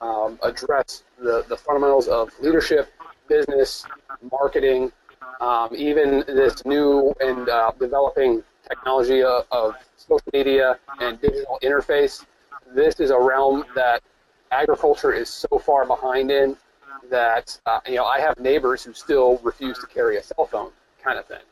[0.00, 2.90] um, address the, the fundamentals of leadership,
[3.28, 3.84] business,
[4.30, 4.92] marketing,
[5.40, 12.24] um, even this new and uh, developing technology of, of, social media and digital interface,
[12.74, 14.02] this is a realm that
[14.50, 16.56] agriculture is so far behind in
[17.10, 20.70] that uh, you know I have neighbors who still refuse to carry a cell phone,
[21.02, 21.42] kind of thing.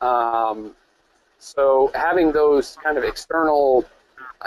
[0.00, 0.74] Um,
[1.38, 3.84] so having those kind of external,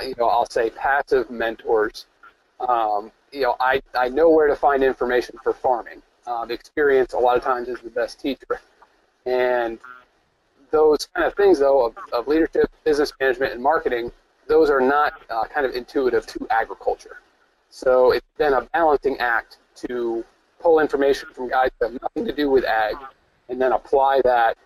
[0.01, 2.05] you know, I'll say passive mentors,
[2.59, 6.01] um, you know, I, I know where to find information for farming.
[6.25, 8.61] Um, experience a lot of times is the best teacher.
[9.25, 9.77] And
[10.71, 14.11] those kind of things, though, of, of leadership, business management, and marketing,
[14.47, 17.17] those are not uh, kind of intuitive to agriculture.
[17.75, 20.23] So it's been a balancing act to
[20.61, 22.95] pull information from guys that have nothing to do with ag,
[23.49, 24.57] and then apply that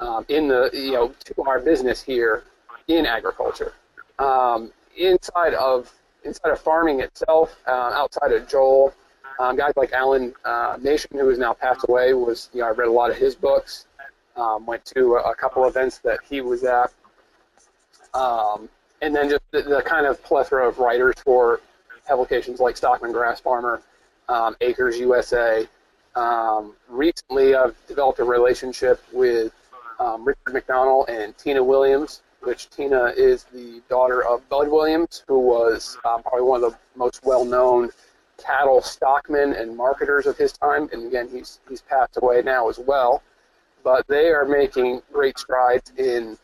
[0.00, 2.44] um, in the you know to our business here
[2.88, 3.72] in agriculture.
[4.18, 5.90] Um, inside of
[6.24, 8.92] inside of farming itself, uh, outside of Joel,
[9.40, 12.72] um, guys like Allan uh, Nation, who has now passed away, was you know I
[12.72, 13.86] read a lot of his books.
[14.36, 16.92] Um, went to a, couple events that he was at,
[18.14, 18.68] um,
[19.00, 21.60] and then just the, the, kind of plethora of writers for
[22.08, 23.82] publications like Stockman Grass Farmer,
[24.28, 25.68] um, Acres USA.
[26.16, 29.52] Um, recently, I've developed a relationship with
[30.00, 35.38] um, Richard McDonald and Tina Williams, which Tina is the daughter of Bud Williams, who
[35.38, 37.90] was um, probably one of the most well-known
[38.42, 40.88] cattle stockmen and marketers of his time.
[40.92, 43.22] And again, he's he's passed away now as well
[43.88, 46.36] but they are making great strides in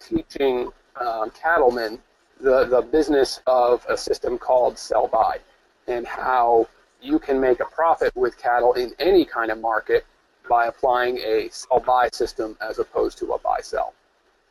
[0.00, 1.98] teaching um, cattlemen
[2.40, 5.38] the, the business of a system called sell buy
[5.86, 6.68] and how
[7.00, 10.04] you can make a profit with cattle in any kind of market
[10.48, 13.94] by applying a sell buy system as opposed to a buy sell.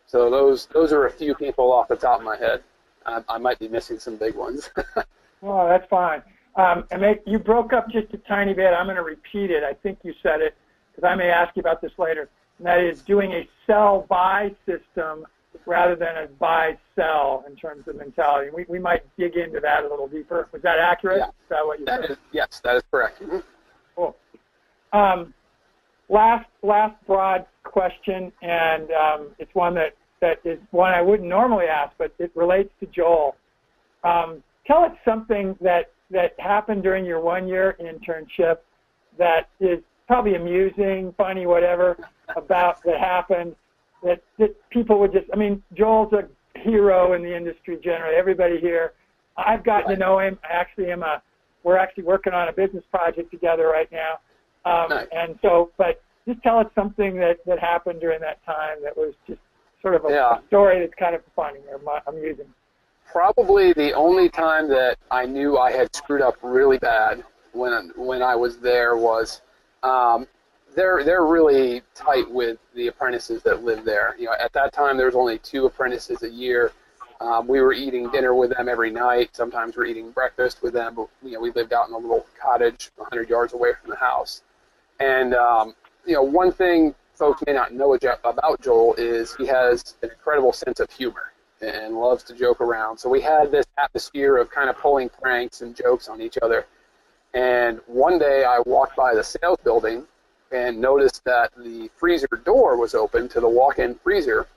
[0.05, 2.63] So those those are a few people off the top of my head.
[3.05, 4.69] I, I might be missing some big ones.
[5.43, 6.21] oh, that's fine.
[6.55, 8.73] Um, and you broke up just a tiny bit.
[8.73, 9.63] I'm going to repeat it.
[9.63, 10.55] I think you said it
[10.95, 15.27] because I may ask you about this later, and that is doing a sell-buy system
[15.65, 18.49] rather than a buy-sell in terms of mentality.
[18.53, 20.47] We, we might dig into that a little deeper.
[20.51, 21.19] Was that accurate?
[21.19, 21.27] Yeah.
[21.27, 22.11] Is that what you that said?
[22.11, 23.21] Is, yes, that is correct.
[23.95, 24.15] Cool.
[24.93, 25.33] Um,
[26.09, 31.65] last, last broad question, and um, it's one that, that is one I wouldn't normally
[31.65, 33.35] ask, but it relates to Joel.
[34.03, 38.59] Um, tell us something that, that happened during your one-year internship
[39.17, 41.97] that is probably amusing, funny, whatever
[42.35, 43.55] about that happened.
[44.03, 46.27] That, that people would just, I mean, Joel's a
[46.59, 48.15] hero in the industry generally.
[48.15, 48.93] Everybody here,
[49.37, 49.93] I've gotten right.
[49.95, 50.37] to know him.
[50.43, 51.21] I actually am a,
[51.63, 54.19] we're actually working on a business project together right now.
[54.65, 55.07] Um, nice.
[55.11, 59.13] And so, but just tell us something that, that happened during that time that was
[59.25, 59.39] just
[59.81, 60.37] sort of a, yeah.
[60.47, 62.47] story that's kind of funny or amusing.
[63.11, 68.21] probably the only time that I knew I had screwed up really bad when when
[68.21, 69.41] I was there was
[69.83, 70.27] um,
[70.77, 74.15] they're they're really tight with the apprentices that live there.
[74.19, 76.71] You know, at that time there was only two apprentices a year.
[77.19, 79.31] Um, we were eating dinner with them every night.
[79.33, 80.93] Sometimes we're eating breakfast with them.
[80.93, 83.95] But you know, we lived out in a little cottage 100 yards away from the
[83.95, 84.43] house.
[84.99, 85.73] And um,
[86.05, 90.53] you know, one thing folks may not know about Joel is he has an incredible
[90.53, 92.99] sense of humor and loves to joke around.
[92.99, 96.67] So we had this atmosphere of kind of pulling pranks and jokes on each other.
[97.33, 100.05] And one day I walked by the sales building
[100.51, 104.47] and noticed that the freezer door was open to the walk-in freezer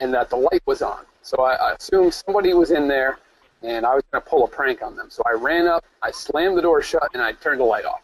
[0.00, 1.04] and that the light was on.
[1.22, 3.18] So I, I assumed somebody was in there
[3.62, 5.08] and I was going to pull a prank on them.
[5.10, 8.02] So I ran up, I slammed the door shut, and I turned the light off.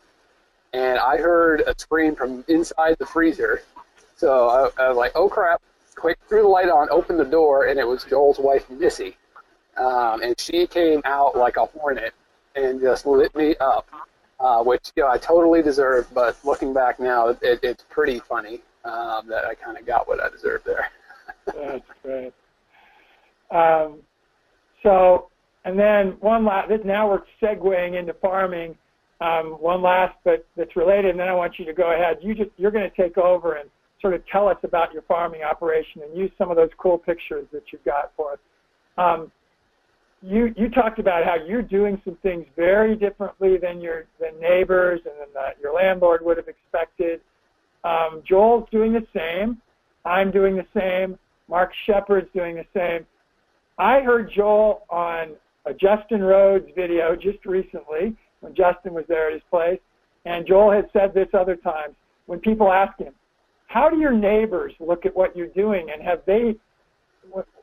[0.72, 3.62] And I heard a scream from inside the freezer.
[4.16, 5.60] So I, I was like, oh crap,
[5.96, 9.16] quick threw the light on, opened the door, and it was Joel's wife, Missy.
[9.76, 12.14] Um, and she came out like a hornet
[12.54, 13.88] and just lit me up,
[14.40, 16.14] uh, which you know I totally deserved.
[16.14, 20.22] But looking back now, it, it's pretty funny um, that I kind of got what
[20.22, 20.90] I deserved there.
[21.46, 22.32] That's great.
[23.50, 24.00] Um,
[24.82, 25.28] so,
[25.64, 26.70] and then one last.
[26.84, 28.76] Now we're segueing into farming.
[29.20, 32.18] Um, one last, but that's related, and then I want you to go ahead.
[32.22, 33.68] You just you're going to take over and
[34.00, 37.44] sort of tell us about your farming operation and use some of those cool pictures
[37.52, 38.38] that you've got for us.
[38.96, 39.32] Um,
[40.22, 45.00] you you talked about how you're doing some things very differently than your than neighbors
[45.04, 47.20] and than the, your landlord would have expected.
[47.84, 49.58] Um, Joel's doing the same.
[50.04, 51.18] I'm doing the same.
[51.48, 53.06] Mark Shepard's doing the same.
[53.78, 55.34] I heard Joel on
[55.66, 59.80] a Justin Rhodes video just recently when Justin was there at his place,
[60.24, 61.94] and Joel had said this other times
[62.26, 63.14] when people ask him,
[63.68, 66.56] how do your neighbors look at what you're doing, and have they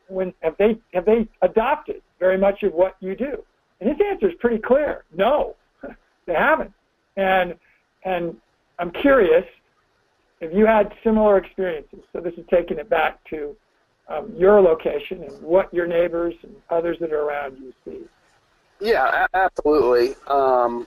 [0.08, 3.44] when have they have they adopted very much of what you do?
[3.80, 5.56] And his answer is pretty clear: no,
[6.26, 6.74] they haven't.
[7.18, 7.56] And
[8.04, 8.36] and
[8.80, 9.46] I'm curious
[10.42, 12.00] if you had similar experiences.
[12.14, 13.56] So this is taking it back to
[14.08, 18.02] um, your location and what your neighbors and others that are around you see.
[18.80, 20.16] Yeah, absolutely.
[20.28, 20.86] Um,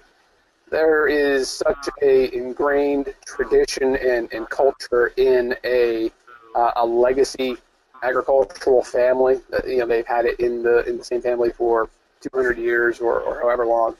[0.71, 6.11] there is such a ingrained tradition and, and culture in a
[6.55, 7.57] uh, a legacy
[8.03, 9.41] agricultural family.
[9.53, 11.89] Uh, you know, they've had it in the in the same family for
[12.21, 13.97] 200 years or, or however long.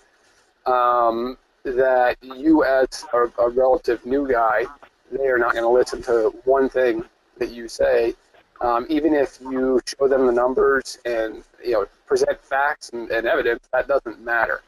[0.67, 4.65] Um, that you, as a, a relative new guy,
[5.11, 7.05] they are not going to listen to one thing
[7.39, 8.15] that you say,
[8.61, 13.27] um, even if you show them the numbers and you know present facts and, and
[13.27, 13.69] evidence.
[13.73, 14.63] That doesn't matter.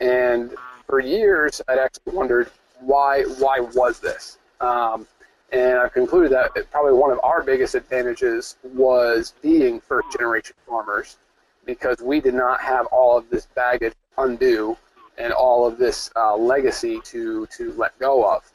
[0.00, 0.54] And
[0.86, 4.38] for years, I'd actually wondered why why was this?
[4.60, 5.06] Um,
[5.52, 11.18] and I concluded that probably one of our biggest advantages was being first generation farmers
[11.64, 14.76] because we did not have all of this baggage to undo
[15.18, 18.52] and all of this uh, legacy to, to let go of.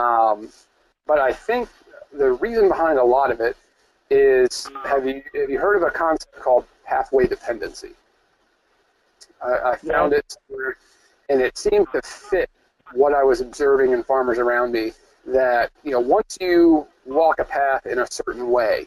[0.00, 0.50] Um,
[1.06, 1.68] but I think
[2.12, 3.56] the reason behind a lot of it
[4.10, 7.92] is have you, have you heard of a concept called pathway dependency?
[9.42, 10.18] I, I found yeah.
[10.18, 10.36] it
[11.28, 12.50] and it seemed to fit
[12.92, 14.92] what I was observing in farmers around me.
[15.26, 18.86] That you know, once you walk a path in a certain way,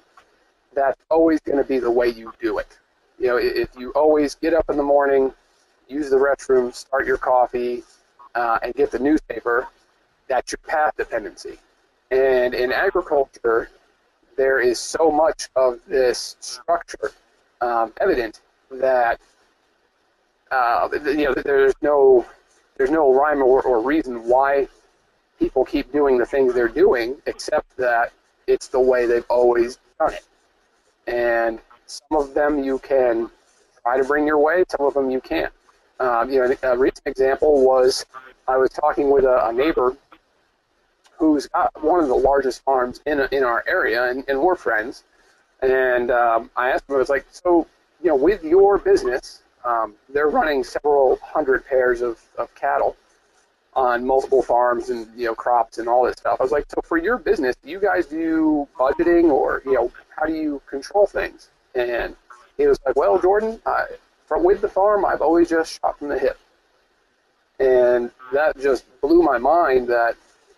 [0.74, 2.78] that's always going to be the way you do it.
[3.20, 5.34] You know, if you always get up in the morning,
[5.88, 7.84] use the restroom, start your coffee,
[8.36, 9.68] uh, and get the newspaper,
[10.28, 11.58] that's your path dependency.
[12.12, 13.70] And in agriculture,
[14.36, 17.12] there is so much of this structure
[17.62, 19.20] um, evident that
[20.52, 22.26] uh, you know, there's no
[22.78, 24.68] there's no rhyme or, or reason why
[25.40, 28.12] people keep doing the things they're doing, except that
[28.48, 30.26] it's the way they've always done it.
[31.08, 33.30] And some of them you can
[33.84, 35.54] try to bring your way, some of them you can't.
[36.00, 38.06] Um, you know, a recent example was
[38.48, 39.98] I was talking with a, a neighbor
[41.18, 45.04] who's got one of the largest farms in in our area, and, and we're friends.
[45.62, 47.66] And um, I asked him, I was like, so,
[48.04, 52.96] you know, with your business, um, they're running several hundred pairs of, of cattle
[53.78, 56.42] on multiple farms and you know crops and all this stuff.
[56.42, 59.92] I was like, so for your business, do you guys do budgeting or you know
[60.10, 61.50] how do you control things?
[61.76, 62.16] And
[62.58, 63.86] he was like, well, Jordan, I,
[64.26, 66.40] from with the farm, I've always just shot from the hip,
[67.60, 70.16] and that just blew my mind that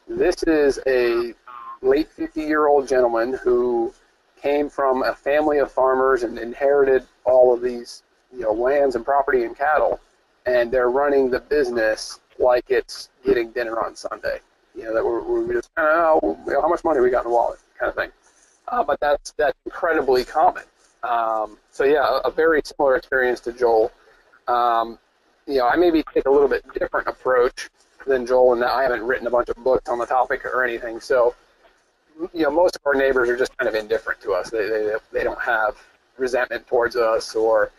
[0.08, 1.34] this is a
[1.82, 3.94] late 50 year old gentleman who
[4.42, 8.02] came from a family of farmers and inherited all of these
[8.34, 10.00] you know lands and property and cattle,
[10.46, 14.40] and they're running the business like it's getting dinner on Sunday.
[14.76, 17.32] You know that we're, we're just oh, you know, how much money we got in
[17.32, 18.12] the wallet kind of thing.
[18.68, 20.64] Uh, but that's that's incredibly common.
[21.04, 23.92] Um, so yeah, a, a, very similar experience to Joel.
[24.48, 25.00] Um,
[25.48, 27.70] you know, I maybe take a little bit different approach
[28.06, 30.64] than Joel in that I haven't written a bunch of books on the topic or
[30.64, 31.00] anything.
[31.00, 31.36] So,
[32.34, 34.50] you know, most of our neighbors are just kind of indifferent to us.
[34.50, 35.78] They, they, they don't have
[36.18, 37.72] resentment towards us or,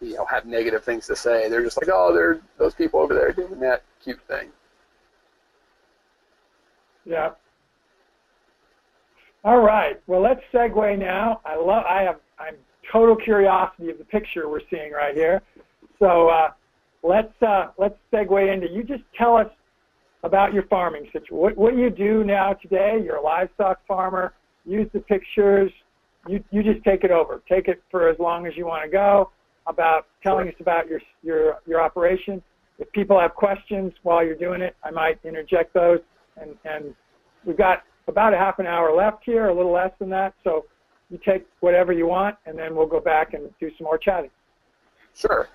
[0.00, 1.48] you know, have negative things to say.
[1.48, 4.50] They're just like, oh, they're those people over there doing that cute thing.
[7.04, 7.30] Yeah.
[9.44, 10.00] All right.
[10.06, 11.40] Well, let's segue now.
[11.44, 11.84] I love.
[11.88, 12.20] I have.
[12.38, 12.56] I'm
[12.90, 15.42] total curiosity of the picture we're seeing right here.
[15.98, 16.50] So uh,
[17.02, 18.68] let's uh, let's segue into.
[18.68, 19.48] You just tell us
[20.22, 21.36] about your farming situation.
[21.36, 23.00] What, what do you do now today?
[23.04, 24.32] You're a livestock farmer.
[24.64, 25.70] Use the pictures.
[26.26, 27.42] You you just take it over.
[27.46, 29.30] Take it for as long as you want to go.
[29.66, 32.42] About telling us about your your your operation.
[32.78, 36.00] If people have questions while you're doing it, I might interject those.
[36.40, 36.94] And and
[37.44, 40.34] we've got about a half an hour left here, a little less than that.
[40.42, 40.66] So
[41.10, 44.30] you take whatever you want, and then we'll go back and do some more chatting.
[45.14, 45.48] Sure.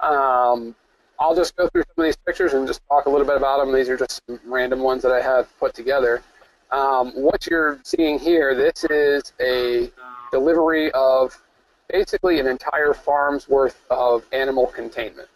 [0.00, 0.74] Um,
[1.18, 3.58] I'll just go through some of these pictures and just talk a little bit about
[3.64, 3.72] them.
[3.72, 6.22] These are just random ones that I have put together.
[6.70, 9.90] Um, what you're seeing here, this is a
[10.32, 11.40] delivery of
[11.88, 15.28] basically an entire farm's worth of animal containment.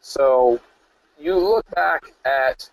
[0.00, 0.60] So
[1.18, 2.70] you look back at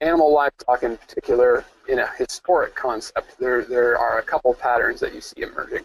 [0.00, 5.14] animal livestock in particular in a historic concept, there, there are a couple patterns that
[5.14, 5.84] you see emerging.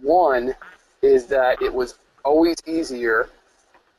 [0.00, 0.54] One
[1.02, 3.28] is that it was always easier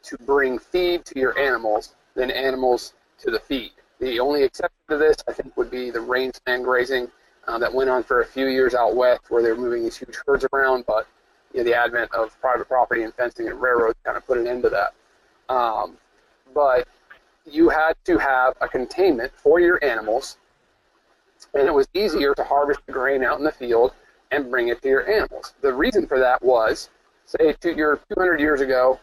[0.04, 3.72] to bring feed to your animals than animals to the feed.
[4.00, 7.10] The only exception to this, I think, would be the rangeland grazing
[7.48, 9.98] uh, that went on for a few years out west where they were moving these
[9.98, 11.08] huge herds around, but
[11.54, 14.48] you know, the advent of private property and fencing and railroads kind of put an
[14.48, 14.94] end to that.
[15.54, 15.98] Um,
[16.54, 16.88] but
[17.50, 20.38] you had to have a containment for your animals,
[21.54, 23.94] and it was easier to harvest the grain out in the field
[24.32, 25.54] and bring it to your animals.
[25.62, 26.90] The reason for that was,
[27.26, 29.00] say, two, year, 200 years ago,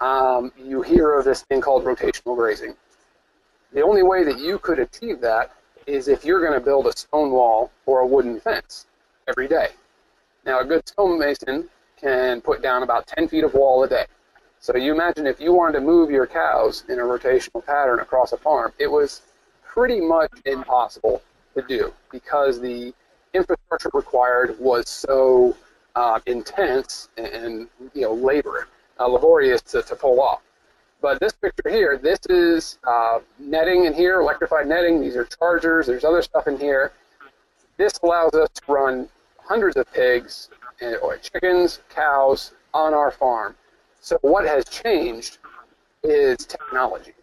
[0.00, 2.74] um, you hear of this thing called rotational grazing.
[3.72, 5.52] The only way that you could achieve that
[5.86, 8.86] is if you're going to build a stone wall or a wooden fence
[9.28, 9.68] every day.
[10.44, 14.06] Now, a good stonemason can put down about 10 feet of wall a day.
[14.64, 18.32] So you imagine if you wanted to move your cows in a rotational pattern across
[18.32, 19.20] a farm, it was
[19.62, 21.20] pretty much impossible
[21.54, 22.94] to do because the
[23.34, 25.54] infrastructure required was so
[25.96, 30.40] uh, intense and, you know labor uh, laborious to, to pull off.
[31.02, 34.98] But this picture here, this is uh, netting in here, electrified netting.
[34.98, 35.88] These are chargers.
[35.88, 36.92] There's other stuff in here.
[37.76, 40.48] This allows us to run hundreds of pigs
[40.80, 43.56] and, or chickens, cows on our farm
[44.04, 45.38] so what has changed
[46.02, 47.14] is technology.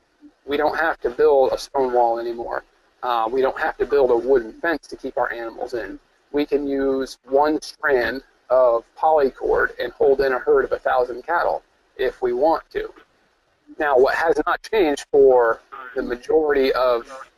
[0.47, 2.63] We don't have to build a stone wall anymore.
[3.03, 5.99] Uh, we don't have to build a wooden fence to keep our animals in.
[6.31, 11.23] We can use one strand of polycord and hold in a herd of a thousand
[11.23, 11.61] cattle
[11.97, 12.91] if we want to.
[13.77, 15.61] Now, what has not changed for
[15.95, 17.29] the majority of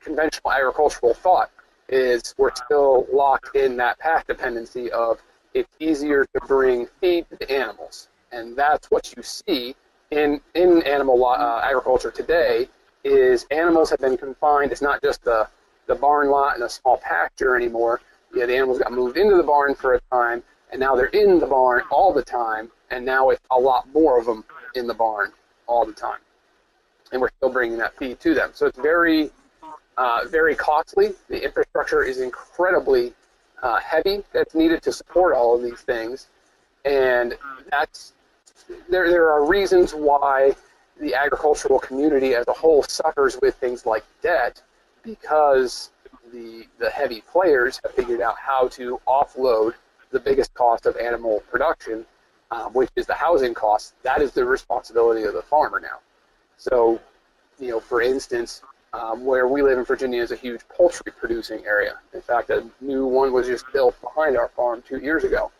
[0.00, 1.50] conventional agricultural thought
[1.90, 5.20] is we're still locked in that path dependency of
[5.52, 9.74] it's easier to bring feed to the animals and that's what you see
[10.10, 12.68] in in animal uh, agriculture today.
[13.04, 14.72] Is animals have been confined.
[14.72, 15.48] It's not just the
[15.86, 18.00] the barn lot and a small pasture anymore.
[18.34, 21.38] Yeah, the animals got moved into the barn for a time, and now they're in
[21.38, 24.94] the barn all the time, and now it's a lot more of them in the
[24.94, 25.32] barn
[25.66, 26.18] all the time,
[27.12, 28.50] and we're still bringing that feed to them.
[28.52, 29.30] So it's very,
[29.96, 31.14] uh, very costly.
[31.28, 33.14] The infrastructure is incredibly
[33.62, 36.28] uh, heavy that's needed to support all of these things,
[36.86, 37.36] and
[37.70, 38.14] that's
[38.88, 40.54] there, there are reasons why
[41.00, 44.62] the agricultural community as a whole suffers with things like debt
[45.02, 45.90] because
[46.32, 49.74] the, the heavy players have figured out how to offload
[50.10, 52.06] the biggest cost of animal production,
[52.50, 53.94] um, which is the housing cost.
[54.02, 55.98] That is the responsibility of the farmer now.
[56.56, 57.00] So,
[57.58, 58.62] you know, for instance,
[58.92, 61.96] um, where we live in Virginia is a huge poultry producing area.
[62.14, 65.50] In fact, a new one was just built behind our farm two years ago.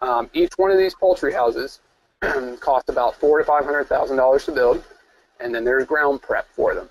[0.00, 1.80] Um, each one of these poultry houses
[2.60, 4.84] cost about four to five hundred thousand dollars to build,
[5.40, 6.88] and then there's ground prep for them.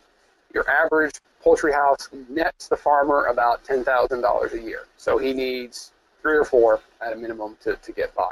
[0.54, 5.34] Your average poultry house nets the farmer about ten thousand dollars a year, so he
[5.34, 5.92] needs
[6.22, 8.32] three or four at a minimum to, to get by.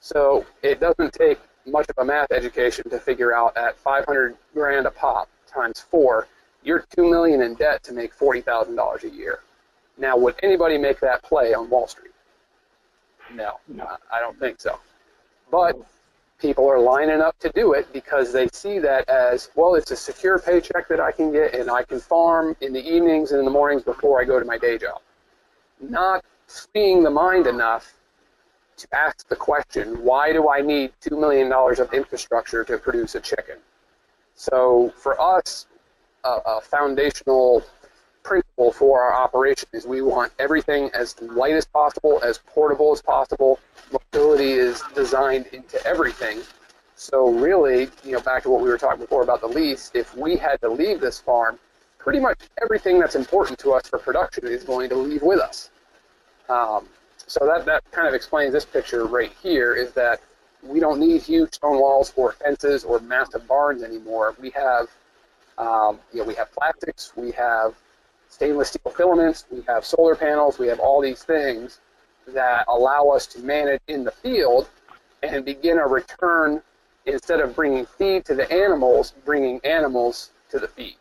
[0.00, 4.86] So it doesn't take much of a math education to figure out at 500 grand
[4.86, 6.26] a pop times four,
[6.62, 9.40] you're two million in debt to make forty thousand dollars a year.
[9.98, 12.11] Now, would anybody make that play on Wall Street?
[13.34, 13.58] No,
[14.12, 14.78] I don't think so.
[15.50, 15.76] But
[16.38, 19.96] people are lining up to do it because they see that as well it's a
[19.96, 23.44] secure paycheck that I can get and I can farm in the evenings and in
[23.44, 25.00] the mornings before I go to my day job.
[25.80, 27.94] Not freeing the mind enough
[28.76, 33.20] to ask the question, why do I need $2 million of infrastructure to produce a
[33.20, 33.56] chicken?
[34.34, 35.66] So for us,
[36.24, 37.62] a, a foundational
[38.22, 43.02] principle for our operation is we want everything as light as possible, as portable as
[43.02, 43.58] possible.
[43.92, 46.40] Mobility is designed into everything.
[46.96, 50.16] So really, you know, back to what we were talking before about the lease, if
[50.16, 51.58] we had to leave this farm,
[51.98, 55.70] pretty much everything that's important to us for production is going to leave with us.
[56.48, 56.86] Um,
[57.26, 60.20] so that, that kind of explains this picture right here is that
[60.62, 64.34] we don't need huge stone walls or fences or massive barns anymore.
[64.40, 64.88] We have,
[65.58, 67.74] um, you know, we have plastics, we have
[68.32, 71.80] stainless steel filaments, we have solar panels, we have all these things
[72.28, 74.70] that allow us to manage in the field
[75.22, 76.62] and begin a return
[77.04, 80.96] instead of bringing feed to the animals, bringing animals to the feed.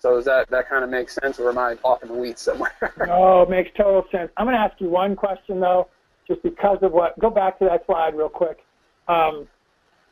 [0.00, 2.40] So does that, that kind of make sense, or am I off in the weeds
[2.40, 2.74] somewhere?
[3.06, 4.30] no, it makes total sense.
[4.36, 5.88] I'm going to ask you one question, though,
[6.26, 7.18] just because of what.
[7.20, 8.58] Go back to that slide real quick.
[9.06, 9.46] Um,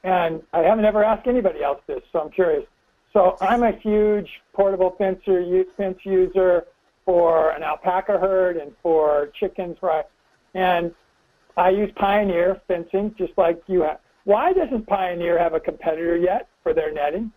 [0.05, 2.65] and I haven't ever asked anybody else this, so I'm curious.
[3.15, 6.67] So I'm a huge portable fencer, fence user
[7.05, 10.05] for an alpaca herd and for chickens, right?
[10.55, 10.93] And
[11.57, 14.01] I use Pioneer fencing, just like you have.
[14.25, 17.31] Why doesn't Pioneer have a competitor yet for their netting?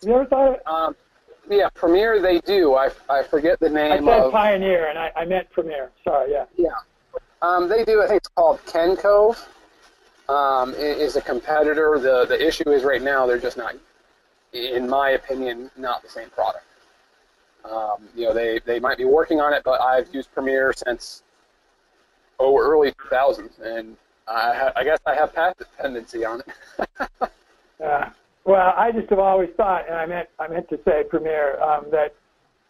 [0.00, 0.62] Have you ever thought of it?
[0.66, 0.96] Um,
[1.50, 2.74] yeah, Premier they do.
[2.74, 4.32] I, I forget the name I said of.
[4.32, 5.90] Pioneer, and I, I meant Premier.
[6.04, 6.44] Sorry, yeah.
[6.56, 6.68] Yeah.
[7.42, 8.02] Um, they do.
[8.02, 9.36] I think it's called Kenco.
[10.28, 11.98] Um, is a competitor.
[11.98, 13.74] The the issue is right now they're just not,
[14.52, 16.64] in my opinion, not the same product.
[17.64, 21.22] Um, you know, they, they might be working on it, but I've used Premier since
[22.38, 23.96] oh early 2000s, and
[24.26, 27.30] I, ha- I guess I have past dependency on it.
[27.80, 28.10] yeah.
[28.44, 31.84] Well, I just have always thought, and I meant I meant to say Premier, um,
[31.90, 32.14] that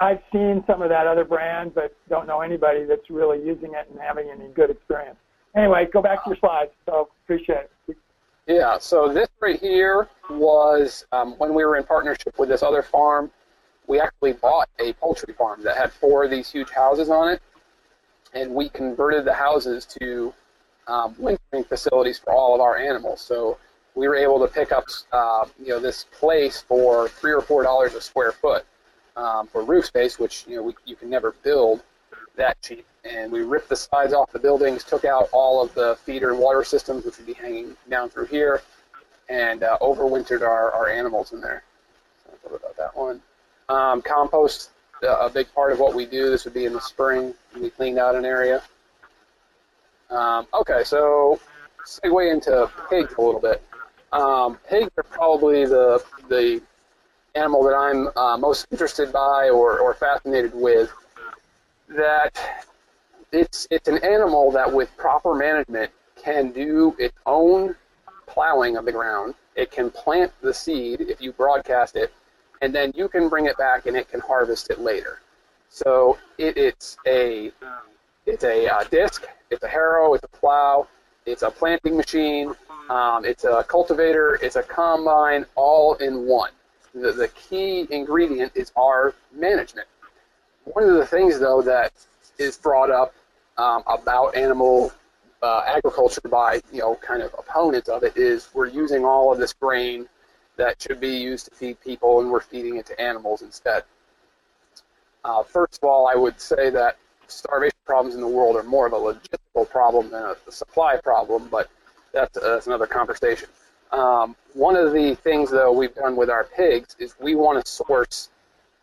[0.01, 3.89] I've seen some of that other brand, but don't know anybody that's really using it
[3.89, 5.19] and having any good experience.
[5.57, 6.73] Anyway, go back to your slides.
[6.85, 7.97] So appreciate it.
[8.49, 8.79] Yeah.
[8.79, 13.31] So this right here was um, when we were in partnership with this other farm.
[13.87, 17.43] We actually bought a poultry farm that had four of these huge houses on it,
[18.35, 20.35] and we converted the houses to
[20.87, 23.21] um, wintering facilities for all of our animals.
[23.21, 23.59] So
[23.95, 27.63] we were able to pick up, uh, you know, this place for three or four
[27.63, 28.65] dollars a square foot
[29.17, 31.83] um, for roof space, which you know we, you can never build
[32.37, 32.87] that cheap.
[33.11, 36.39] And we ripped the sides off the buildings, took out all of the feeder and
[36.39, 38.63] water systems, which would be hanging down through here,
[39.29, 41.63] and uh, overwintered our, our animals in there.
[42.45, 43.23] So about that one.
[43.69, 44.71] Um, compost,
[45.03, 46.31] uh, a big part of what we do.
[46.31, 47.35] This would be in the spring.
[47.59, 48.63] We cleaned out an area.
[50.11, 51.39] Um, okay, so
[51.87, 53.63] segue into pigs a little bit.
[54.13, 56.63] Um, pigs are probably the the
[57.35, 60.91] animal that I'm uh, most interested by or, or fascinated with.
[61.89, 62.67] That
[63.33, 67.77] it's it's an animal that with proper management can do its own
[68.27, 69.35] plowing of the ground.
[69.57, 72.13] It can plant the seed if you broadcast it,
[72.63, 75.21] and then you can bring it back and it can harvest it later.
[75.69, 77.53] So it, it's a
[78.27, 80.87] it's a uh, disc, it's a harrow, it's a plow,
[81.27, 82.55] it's a planting machine,
[82.91, 86.51] um, it's a cultivator, it's a combine, all in one.
[86.95, 89.89] The, the key ingredient is our management.
[90.65, 91.93] One of the things, though, that
[92.39, 93.15] is brought up
[93.59, 94.93] um, about animal
[95.43, 99.39] uh, agriculture by you know kind of opponents of it is we're using all of
[99.39, 100.07] this grain
[100.57, 103.85] that should be used to feed people and we're feeding it to animals instead.
[105.25, 106.97] Uh, first of all, I would say that
[107.29, 110.97] starvation problems in the world are more of a logistical problem than a, a supply
[111.03, 111.71] problem, but
[112.13, 113.49] that's, uh, that's another conversation.
[113.93, 117.71] Um, one of the things, though, we've done with our pigs is we want to
[117.71, 118.31] source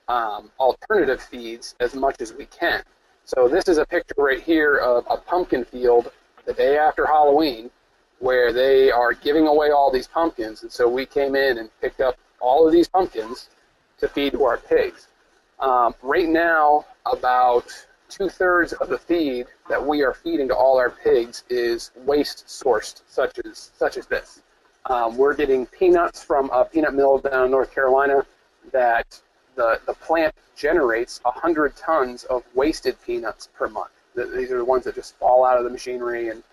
[0.08, 2.84] um, alternative feeds as much as we can.
[3.28, 6.12] So this is a picture right here of a pumpkin field
[6.46, 7.72] the day after Halloween
[8.20, 10.62] where they are giving away all these pumpkins.
[10.62, 13.50] And so we came in and picked up all of these pumpkins
[13.98, 15.08] to feed to our pigs.
[15.60, 17.66] Um, right now, about
[18.10, 22.46] two thirds of the feed that we are feeding to all our pigs is waste
[22.46, 24.44] sourced, such as such as this.
[24.86, 28.24] Um, we're getting peanuts from a peanut mill down in North Carolina
[28.72, 29.20] that
[29.56, 33.92] the, the plant generates 100 tons of wasted peanuts per month.
[34.16, 36.44] These are the ones that just fall out of the machinery and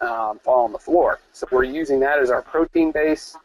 [0.00, 1.20] um, fall on the floor.
[1.32, 3.36] So we're using that as our protein base.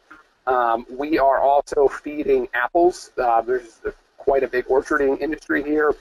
[0.47, 3.11] Um, we are also feeding apples.
[3.17, 3.79] Uh, there's
[4.17, 5.93] quite a big orcharding industry here.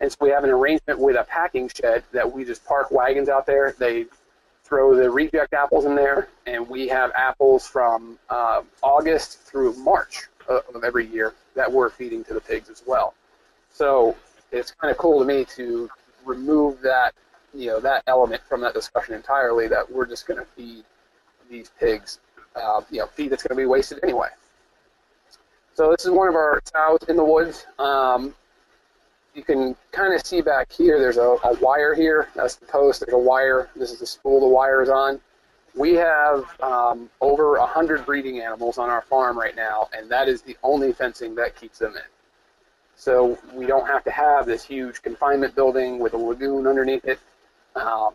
[0.00, 3.28] And so we have an arrangement with a packing shed that we just park wagons
[3.28, 3.74] out there.
[3.78, 4.06] They
[4.64, 10.26] throw the reject apples in there, and we have apples from uh, August through March
[10.48, 13.14] of every year that we're feeding to the pigs as well.
[13.70, 14.16] So
[14.52, 15.88] it's kind of cool to me to
[16.24, 17.14] remove that
[17.54, 20.84] you know that element from that discussion entirely that we're just going to feed
[21.48, 22.20] these pigs,
[22.54, 24.28] uh, you know, feed that's going to be wasted anyway.
[25.74, 27.66] So this is one of our sows in the woods.
[27.78, 28.34] Um,
[29.34, 32.28] you can kind of see back here, there's a, a, wire here.
[32.34, 33.00] That's the post.
[33.00, 33.68] There's a wire.
[33.76, 35.20] This is the spool the wire is on.
[35.76, 40.40] We have um, over 100 breeding animals on our farm right now, and that is
[40.40, 42.02] the only fencing that keeps them in.
[42.96, 47.20] So we don't have to have this huge confinement building with a lagoon underneath it.
[47.74, 48.14] Um,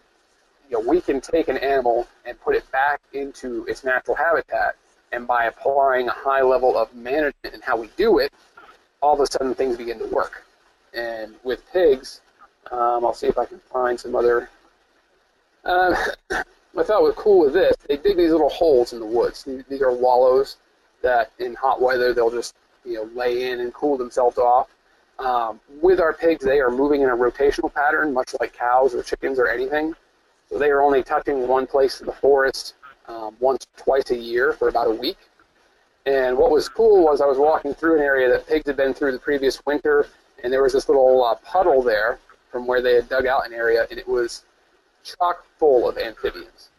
[0.71, 4.75] you know, we can take an animal and put it back into its natural habitat,
[5.11, 8.33] and by applying a high level of management and how we do it,
[9.01, 10.45] all of a sudden things begin to work.
[10.95, 12.21] And with pigs,
[12.71, 14.49] um, I'll see if I can find some other.
[15.63, 15.95] Uh,
[16.81, 17.75] I thought was cool with this.
[17.87, 19.47] They dig these little holes in the woods.
[19.69, 20.57] These, are wallows
[21.03, 24.67] that, in hot weather, they'll just you know lay in and cool themselves off.
[25.19, 29.03] Um, with our pigs, they are moving in a rotational pattern, much like cows or
[29.03, 29.93] chickens or anything.
[30.49, 32.73] So they are only touching one place in the forest
[33.07, 35.19] um, once, twice a year for about a week.
[36.07, 38.95] And what was cool was I was walking through an area that pigs had been
[38.95, 40.07] through the previous winter,
[40.43, 42.17] and there was this little uh, puddle there
[42.51, 44.45] from where they had dug out an area, and it was
[45.03, 46.70] chock full of amphibians.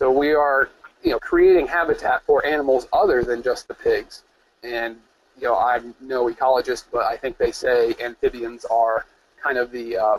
[0.00, 0.70] So we are,
[1.02, 4.22] you know, creating habitat for animals other than just the pigs.
[4.62, 4.96] And
[5.38, 9.04] you know, I'm no ecologist, but I think they say amphibians are
[9.42, 10.18] kind of the uh,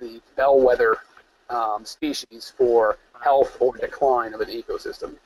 [0.00, 0.96] the bellwether
[1.50, 5.16] um, species for health or decline of an ecosystem.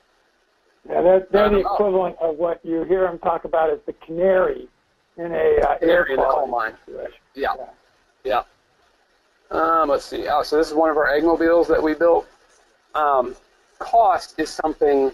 [0.89, 4.67] Yeah, they're, they're the equivalent of what you hear them talk about as the canary
[5.15, 6.73] in a uh, air in the coal mine.
[7.33, 7.65] Yeah, yeah.
[8.25, 8.43] yeah.
[9.49, 10.27] Um, let's see.
[10.27, 12.27] Oh, so this is one of our eggmobiles that we built.
[12.93, 13.33] Um,
[13.79, 15.11] cost is something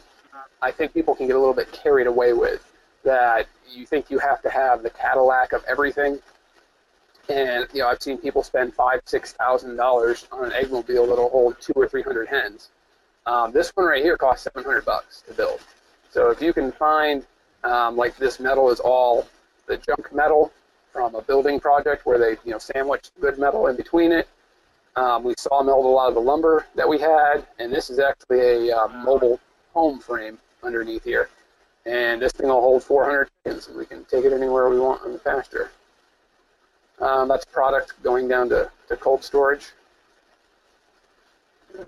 [0.61, 2.65] I think people can get a little bit carried away with.
[3.03, 6.19] That you think you have to have the Cadillac of everything,
[7.27, 11.29] and you know I've seen people spend five, six thousand dollars on an eggmobile that'll
[11.29, 12.69] hold two or three hundred hens.
[13.25, 15.59] Um, this one right here costs seven hundred bucks to build.
[16.11, 17.25] So if you can find
[17.63, 19.27] um, like this metal is all
[19.67, 20.51] the junk metal
[20.91, 24.27] from a building project where they you know sandwiched good metal in between it.
[24.95, 28.69] Um, we sawmilled a lot of the lumber that we had, and this is actually
[28.69, 29.39] a uh, mobile
[29.73, 31.29] home frame underneath here.
[31.85, 35.03] And this thing will hold 400 chickens, and we can take it anywhere we want
[35.05, 35.71] in the pasture.
[36.99, 39.71] Um, that's product going down to, to cold storage.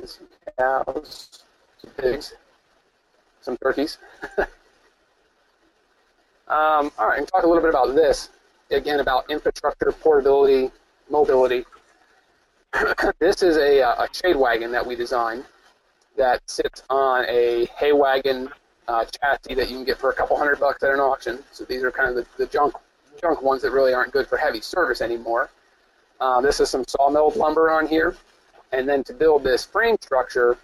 [0.05, 0.27] some
[0.57, 1.43] cows,
[1.77, 2.33] some pigs,
[3.41, 3.99] some turkeys.
[4.37, 4.49] um,
[6.97, 8.29] all right, and talk a little bit about this
[8.71, 10.71] again about infrastructure, portability,
[11.09, 11.65] mobility.
[13.19, 15.45] this is a, uh, a shade wagon that we designed
[16.17, 18.49] that sits on a hay wagon
[18.87, 21.43] uh, chassis that you can get for a couple hundred bucks at an auction.
[21.51, 22.73] So these are kind of the, the junk
[23.21, 25.49] junk ones that really aren't good for heavy service anymore.
[26.19, 28.15] Uh, this is some sawmilled lumber on here.
[28.71, 30.57] And then to build this frame structure,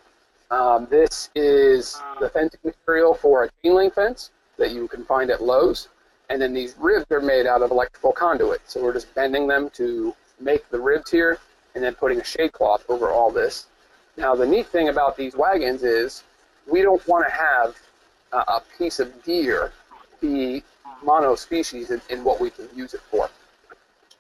[0.50, 5.32] um, this is the fencing material for a chain link fence that you can find
[5.32, 5.88] at Lowe's.
[6.30, 8.62] And then these ribs are made out of electrical conduit.
[8.66, 11.40] So we're just bending them to make the ribs here
[11.76, 13.68] and then putting a shade cloth over all this.
[14.18, 16.24] Now the neat thing about these wagons is
[16.70, 17.76] we don't want to have
[18.32, 19.72] uh, a piece of deer
[20.22, 20.64] be
[21.04, 23.30] mono-species in, in what we can use it for.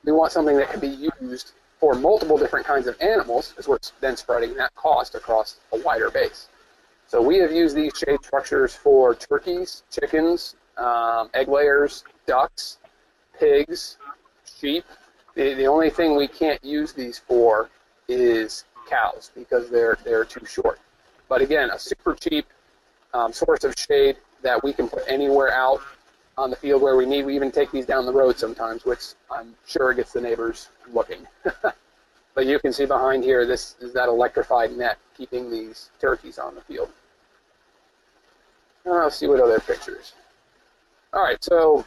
[0.03, 3.79] We want something that can be used for multiple different kinds of animals, as we're
[3.99, 6.47] then spreading that cost across a wider base.
[7.07, 12.77] So we have used these shade structures for turkeys, chickens, um, egg layers, ducks,
[13.39, 13.97] pigs,
[14.59, 14.85] sheep.
[15.35, 17.69] The, the only thing we can't use these for
[18.07, 20.79] is cows because they're they're too short.
[21.29, 22.45] But again, a super cheap
[23.13, 25.81] um, source of shade that we can put anywhere out
[26.37, 27.25] on the field where we need.
[27.25, 31.25] We even take these down the road sometimes, which I'm sure gets the neighbors looking.
[32.33, 36.55] but you can see behind here, this is that electrified net keeping these turkeys on
[36.55, 36.89] the field.
[38.85, 40.13] Now let's see what other pictures.
[41.13, 41.85] All right, so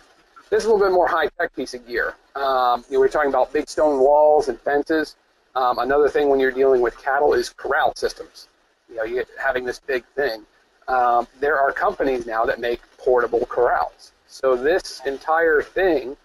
[0.50, 2.14] this is a little bit more high-tech piece of gear.
[2.36, 5.16] Um, you know, we're talking about big stone walls and fences.
[5.56, 8.48] Um, another thing when you're dealing with cattle is corral systems.
[8.88, 10.44] You know, you having this big thing.
[10.88, 14.12] Um, there are companies now that make portable corrals.
[14.26, 16.16] So this entire thing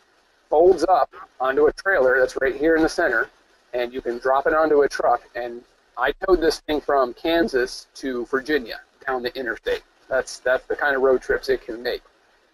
[0.50, 3.30] folds up onto a trailer that's right here in the center,
[3.74, 5.22] and you can drop it onto a truck.
[5.36, 5.62] And
[5.98, 9.84] I towed this thing from Kansas to Virginia down the interstate.
[10.10, 12.02] That's that's the kind of road trips it can make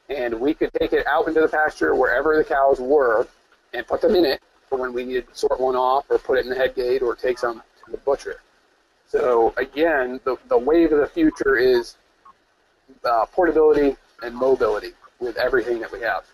[0.10, 3.28] and we could take it out into the pasture wherever the cows were
[3.74, 6.38] and put them in it for when we needed to sort one off or put
[6.38, 8.42] it in the head gate or take some to the butcher.
[9.08, 11.96] So again, the, the wave of the future is
[13.04, 16.26] uh, portability and mobility with everything that we have.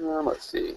[0.00, 0.74] Um, let's see.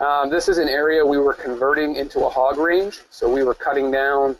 [0.00, 3.54] Um, this is an area we were converting into a hog range, so we were
[3.54, 4.36] cutting down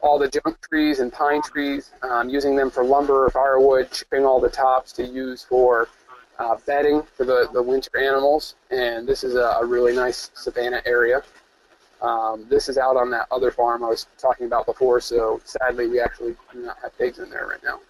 [0.00, 4.24] all the junk trees and pine trees, um, using them for lumber or firewood, chipping
[4.24, 5.88] all the tops to use for
[6.38, 8.54] uh, bedding for the, the winter animals.
[8.70, 11.22] And this is a, a really nice savanna area.
[12.02, 15.88] Um, this is out on that other farm I was talking about before, so sadly
[15.88, 17.80] we actually do not have pigs in there right now.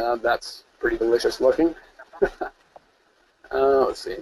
[0.00, 1.74] Uh, that's pretty delicious looking.
[2.22, 2.50] uh,
[3.50, 4.16] let's see.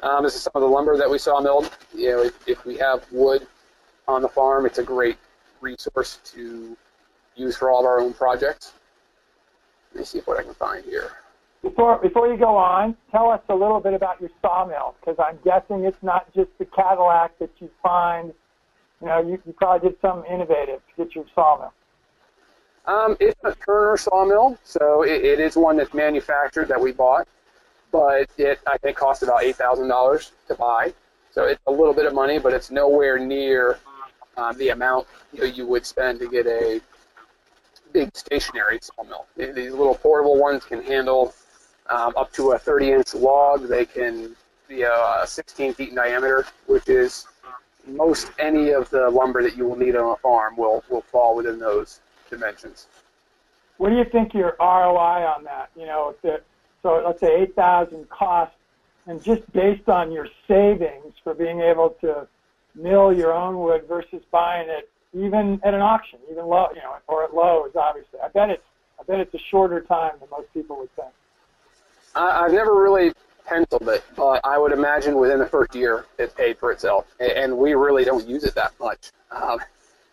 [0.00, 1.76] Um, this is some of the lumber that we saw milled.
[1.92, 3.46] You know, if, if we have wood
[4.08, 5.16] on the farm, it's a great
[5.60, 6.76] resource to
[7.36, 8.72] use for all of our own projects.
[9.92, 11.12] Let me see what I can find here.
[11.62, 15.38] Before, before you go on, tell us a little bit about your sawmill, because I'm
[15.44, 18.32] guessing it's not just the Cadillac that you find.
[19.00, 21.72] You know, you, you probably did something innovative to get your sawmill.
[22.86, 27.28] Um, it's a Turner sawmill, so it, it is one that's manufactured that we bought,
[27.92, 30.94] but it I think cost about eight thousand dollars to buy.
[31.30, 33.78] So it's a little bit of money, but it's nowhere near
[34.38, 36.80] um, the amount you, know, you would spend to get a
[37.92, 39.26] big stationary sawmill.
[39.36, 41.34] These little portable ones can handle
[41.90, 43.68] um, up to a 30-inch log.
[43.68, 44.36] They can
[44.68, 47.26] be uh, 16 feet in diameter, which is
[47.86, 51.34] most any of the lumber that you will need on a farm will, will fall
[51.34, 52.86] within those dimensions.
[53.78, 55.70] What do you think your ROI on that?
[55.76, 56.42] You know, the,
[56.82, 58.52] so let's say 8,000 cost,
[59.06, 62.28] and just based on your savings for being able to
[62.74, 66.96] mill your own wood versus buying it even at an auction, even low, you know,
[67.06, 68.20] or at Lowe's, obviously.
[68.22, 68.62] I bet it's
[69.00, 71.08] I bet it's a shorter time than most people would think.
[72.14, 73.12] I, I've never really
[73.46, 77.56] penciled it, but I would imagine within the first year it paid for itself, and
[77.56, 79.10] we really don't use it that much.
[79.30, 79.60] Um,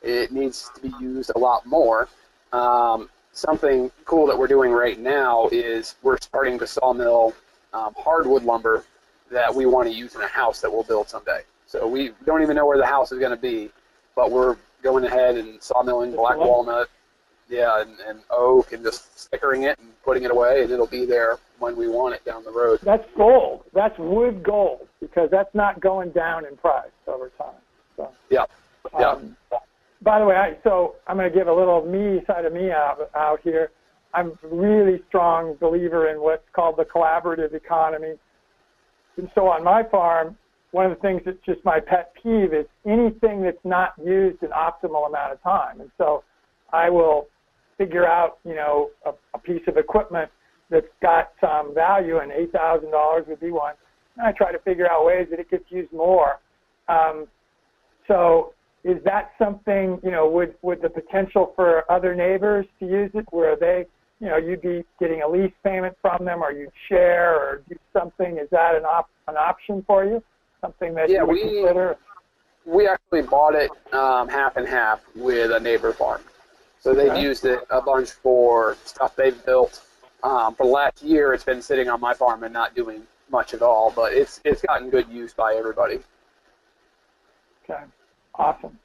[0.02, 2.08] it needs to be used a lot more.
[2.54, 7.34] Um, something cool that we're doing right now is we're starting to sawmill
[7.74, 8.86] um, hardwood lumber
[9.32, 11.42] that we want to use in a house that we'll build someday.
[11.80, 13.70] So we don't even know where the house is going to be,
[14.16, 16.90] but we're going ahead and sawmilling black walnut,
[17.50, 21.06] yeah, and, and oak, and just stickering it and putting it away, and it'll be
[21.06, 22.80] there when we want it down the road.
[22.82, 23.64] That's gold.
[23.74, 27.56] That's wood gold because that's not going down in price over time.
[27.98, 28.10] So.
[28.30, 28.46] Yeah.
[28.98, 29.10] Yeah.
[29.10, 29.36] Um,
[30.02, 32.72] by the way, I, so I'm going to give a little me side of me
[32.72, 33.72] out, out here.
[34.14, 38.14] I'm a really strong believer in what's called the collaborative economy.
[39.18, 40.38] And so on my farm,
[40.76, 44.50] one of the things that's just my pet peeve is anything that's not used an
[44.50, 45.80] optimal amount of time.
[45.80, 46.22] And so
[46.74, 47.28] I will
[47.78, 50.30] figure out, you know, a, a piece of equipment
[50.70, 53.76] that's got some value, and $8,000 would be one.
[54.18, 56.42] And I try to figure out ways that it gets used more.
[56.90, 57.28] Um,
[58.10, 58.54] so
[58.84, 63.26] is that something, you know, would, would the potential for other neighbors to use it
[63.32, 63.86] where they,
[64.20, 67.78] you know, you'd be getting a lease payment from them or you'd share or do
[67.94, 68.40] something?
[68.40, 70.22] Is that an, op- an option for you?
[70.62, 71.98] Something that yeah, you would we, consider?
[72.66, 76.22] We actually bought it um, half and half with a neighbor farm.
[76.80, 77.22] So they've okay.
[77.22, 79.82] used it a bunch for stuff they've built.
[80.24, 83.54] Um, for the last year, it's been sitting on my farm and not doing much
[83.54, 86.00] at all, but it's it's gotten good use by everybody.
[87.64, 87.84] Okay,
[88.36, 88.78] awesome.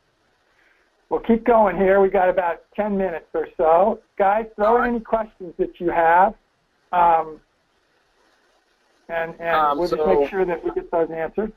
[1.11, 2.01] We'll keep going here.
[2.01, 4.01] We got about 10 minutes or so.
[4.17, 6.35] Guys, throw in any questions that you have.
[6.93, 7.41] Um,
[9.09, 11.53] and, and um, we'll so, just make sure that we get those answered.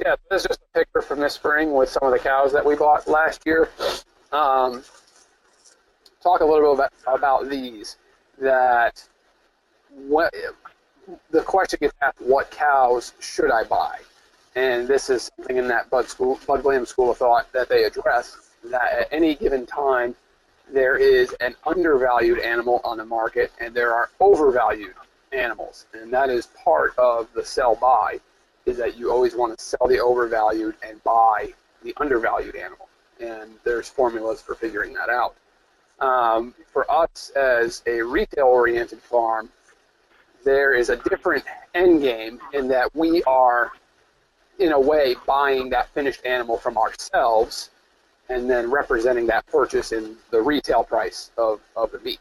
[0.00, 2.64] Yeah, this is just a picture from this spring with some of the cows that
[2.64, 3.68] we bought last year.
[4.32, 4.82] Um,
[6.22, 7.98] talk a little bit about, about these.
[8.40, 9.04] That
[9.92, 10.32] what
[11.30, 13.98] the question gets asked: What cows should I buy?
[14.56, 17.84] And this is something in that Bud School, Bud Williams School of Thought that they
[17.84, 18.38] address.
[18.64, 20.14] That at any given time,
[20.72, 24.94] there is an undervalued animal on the market, and there are overvalued
[25.32, 28.18] animals, and that is part of the sell buy
[28.66, 31.52] is that you always want to sell the overvalued and buy
[31.82, 32.88] the undervalued animal.
[33.20, 35.34] And there's formulas for figuring that out.
[36.00, 39.50] Um, for us as a retail oriented farm,
[40.44, 41.44] there is a different
[41.74, 43.72] end game in that we are,
[44.58, 47.70] in a way, buying that finished animal from ourselves
[48.30, 52.20] and then representing that purchase in the retail price of, of the meat.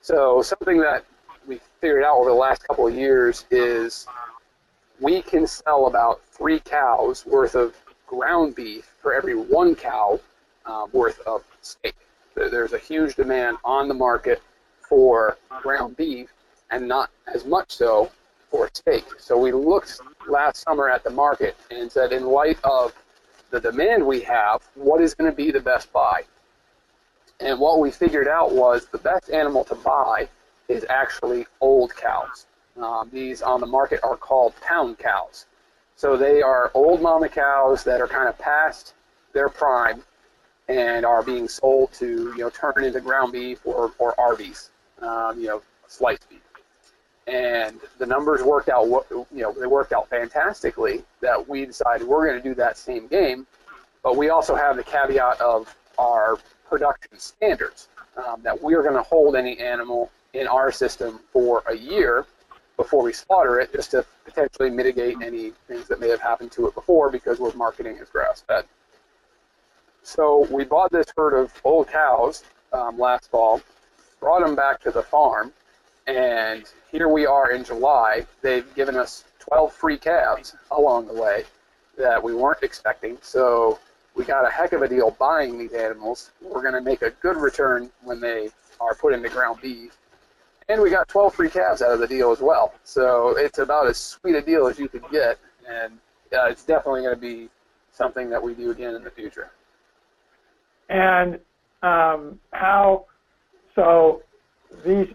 [0.00, 1.04] So something that
[1.46, 4.06] we figured out over the last couple of years is
[5.00, 7.74] we can sell about three cows worth of
[8.06, 10.20] ground beef for every one cow
[10.66, 11.94] uh, worth of steak.
[12.34, 14.42] There's a huge demand on the market
[14.80, 16.32] for ground beef
[16.70, 18.10] and not as much so
[18.50, 19.04] for steak.
[19.18, 22.94] So we looked last summer at the market and said, in light of
[23.50, 26.22] the demand we have, what is going to be the best buy?
[27.40, 30.28] And what we figured out was the best animal to buy
[30.68, 32.46] is actually old cows.
[32.80, 35.46] Um, these on the market are called pound cows.
[35.96, 38.94] So they are old mama cows that are kind of past
[39.32, 40.02] their prime
[40.68, 44.70] and are being sold to you know turn into ground beef or or Arby's,
[45.00, 46.40] um, you know, sliced beef.
[47.26, 51.02] And the numbers worked out, you know, they worked out fantastically.
[51.20, 53.46] That we decided we're going to do that same game,
[54.02, 59.02] but we also have the caveat of our production standards um, that we're going to
[59.02, 62.24] hold any animal in our system for a year
[62.78, 66.66] before we slaughter it, just to potentially mitigate any things that may have happened to
[66.68, 68.64] it before because we're marketing as grass fed.
[70.02, 73.60] So we bought this herd of old cows um, last fall,
[74.20, 75.52] brought them back to the farm,
[76.06, 78.24] and here we are in July.
[78.40, 81.44] They've given us 12 free calves along the way
[81.98, 83.18] that we weren't expecting.
[83.20, 83.80] So
[84.14, 86.30] we got a heck of a deal buying these animals.
[86.40, 88.50] We're going to make a good return when they
[88.80, 89.98] are put into ground beef
[90.68, 92.74] and we got 12 free calves out of the deal as well.
[92.84, 95.38] So it's about as sweet a deal as you could get,
[95.68, 95.94] and
[96.32, 97.48] uh, it's definitely going to be
[97.92, 99.50] something that we do again in the future.
[100.88, 101.38] And
[101.82, 103.06] um, how?
[103.74, 104.22] So
[104.84, 105.08] these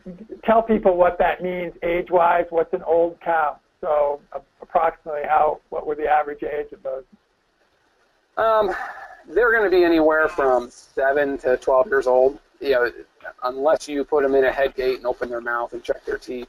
[0.43, 2.45] tell people what that means age-wise.
[2.49, 3.57] What's an old cow?
[3.81, 5.59] So uh, approximately how?
[5.69, 7.03] What would the average age of those?
[8.37, 8.73] Um,
[9.29, 12.39] they're going to be anywhere from seven to 12 years old.
[12.63, 12.91] You know,
[13.43, 16.17] unless you put them in a head gate and open their mouth and check their
[16.17, 16.47] teeth,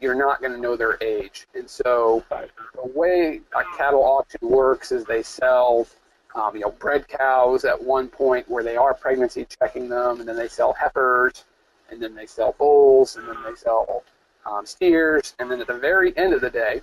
[0.00, 1.46] you're not going to know their age.
[1.54, 5.86] And so the way a cattle auction works is they sell,
[6.34, 10.28] um, you know, bred cows at one point where they are pregnancy checking them, and
[10.28, 11.44] then they sell heifers,
[11.90, 14.02] and then they sell bulls, and then they sell
[14.44, 16.82] um, steers, and then at the very end of the day,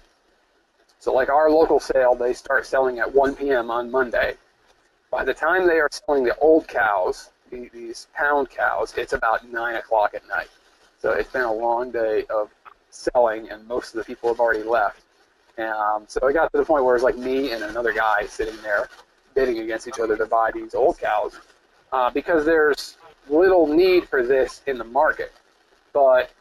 [1.01, 3.71] so like our local sale, they start selling at 1 p.m.
[3.71, 4.35] on Monday.
[5.09, 9.75] By the time they are selling the old cows, these pound cows, it's about 9
[9.75, 10.49] o'clock at night.
[10.99, 12.49] So it's been a long day of
[12.89, 15.01] selling, and most of the people have already left.
[15.57, 18.25] Um, so it got to the point where it was like me and another guy
[18.25, 18.89] sitting there
[19.35, 21.39] bidding against each other to buy these old cows
[21.91, 22.97] uh, because there's
[23.29, 25.31] little need for this in the market.
[25.93, 26.31] But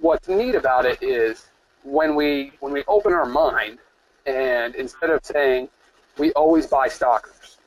[0.00, 1.46] what's neat about it is
[1.84, 3.78] when we when we open our mind
[4.26, 5.68] and instead of saying
[6.18, 7.58] we always buy stockers,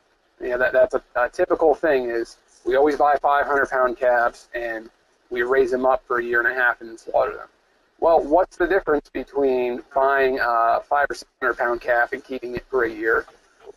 [0.41, 4.49] you know that that's a, a typical thing is we always buy 500 pound calves
[4.53, 4.89] and
[5.29, 7.47] we raise them up for a year and a half and slaughter them.
[7.99, 12.55] Well, what's the difference between buying a five or six hundred pound calf and keeping
[12.55, 13.25] it for a year,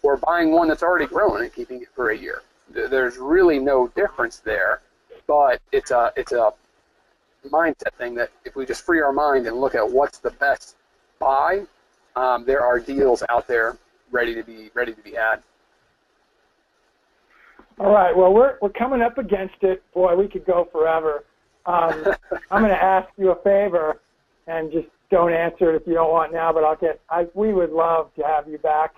[0.03, 2.43] or buying one that's already grown and keeping it for a year?
[2.71, 4.81] There's really no difference there,
[5.27, 6.53] but it's a it's a
[7.49, 10.77] mindset thing that if we just free our mind and look at what's the best
[11.19, 11.63] buy,
[12.17, 13.79] um, there are deals out there
[14.11, 15.43] ready to be ready to be had.
[17.81, 18.17] All right.
[18.17, 19.83] Well, we're we're coming up against it.
[19.95, 21.25] Boy, we could go forever.
[21.67, 22.07] Um,
[22.51, 24.01] I'm going to ask you a favor,
[24.47, 26.53] and just don't answer it if you don't want now.
[26.53, 27.01] But I'll get.
[27.09, 28.95] I we would love to have you back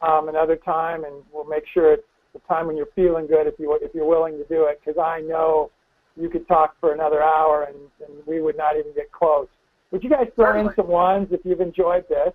[0.00, 3.54] um, another time, and we'll make sure it's the time when you're feeling good if
[3.58, 4.80] you if you're willing to do it.
[4.84, 5.72] Because I know
[6.16, 7.76] you could talk for another hour, and,
[8.06, 9.48] and we would not even get close.
[9.90, 12.32] Would you guys throw in some ones if you've enjoyed this?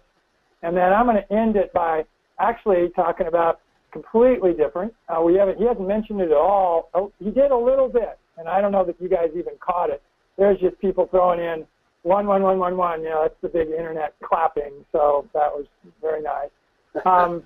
[0.61, 2.03] And then I'm going to end it by
[2.39, 3.61] actually talking about
[3.95, 4.93] completely different.
[5.07, 6.89] Uh, we haven't, he hasn't mentioned it at all.
[6.93, 9.89] Oh, he did a little bit, and I don't know that you guys even caught
[9.89, 10.01] it.
[10.37, 11.65] There's just people throwing in
[12.03, 13.03] one, one, one, one, one.
[13.03, 14.83] You know, that's the big internet clapping.
[14.91, 15.65] So that was
[16.01, 16.49] very nice.
[17.05, 17.43] Um,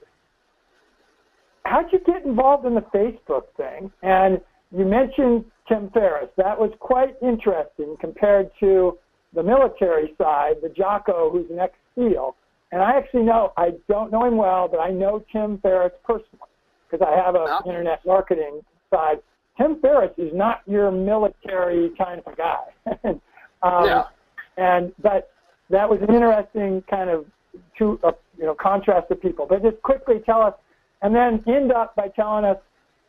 [1.65, 3.91] how'd you get involved in the Facebook thing?
[4.03, 4.39] And
[4.71, 6.29] you mentioned Tim Ferriss.
[6.37, 8.99] That was quite interesting compared to
[9.33, 12.35] the military side, the Jocko, who's an ex-SEAL.
[12.71, 16.49] And I actually know, I don't know him well, but I know Tim Ferriss personally
[16.89, 17.61] because I have an oh.
[17.65, 18.61] internet marketing
[18.93, 19.17] side.
[19.57, 22.63] Tim Ferriss is not your military kind of guy.
[23.63, 24.03] um, yeah.
[24.57, 25.31] And but
[25.69, 27.25] that was an interesting kind of
[27.77, 29.45] to uh, you know contrast of people.
[29.47, 30.53] But just quickly tell us,
[31.01, 32.57] and then end up by telling us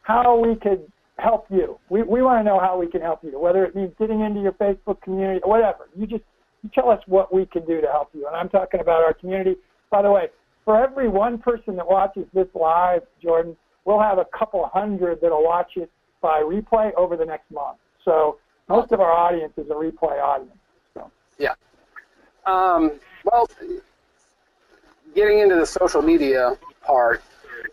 [0.03, 1.79] how we could help you.
[1.89, 4.41] We we want to know how we can help you, whether it means getting into
[4.41, 5.89] your Facebook community or whatever.
[5.97, 6.25] You just
[6.63, 8.27] you tell us what we can do to help you.
[8.27, 9.57] And I'm talking about our community.
[9.91, 10.29] By the way,
[10.65, 15.43] for every one person that watches this live, Jordan, we'll have a couple hundred that'll
[15.43, 15.91] watch it
[16.21, 17.79] by replay over the next month.
[18.05, 18.39] So
[18.69, 20.57] most of our audience is a replay audience.
[20.95, 21.11] So.
[21.39, 21.55] Yeah.
[22.47, 22.93] Um,
[23.25, 23.49] well,
[25.15, 27.23] getting into the social media part,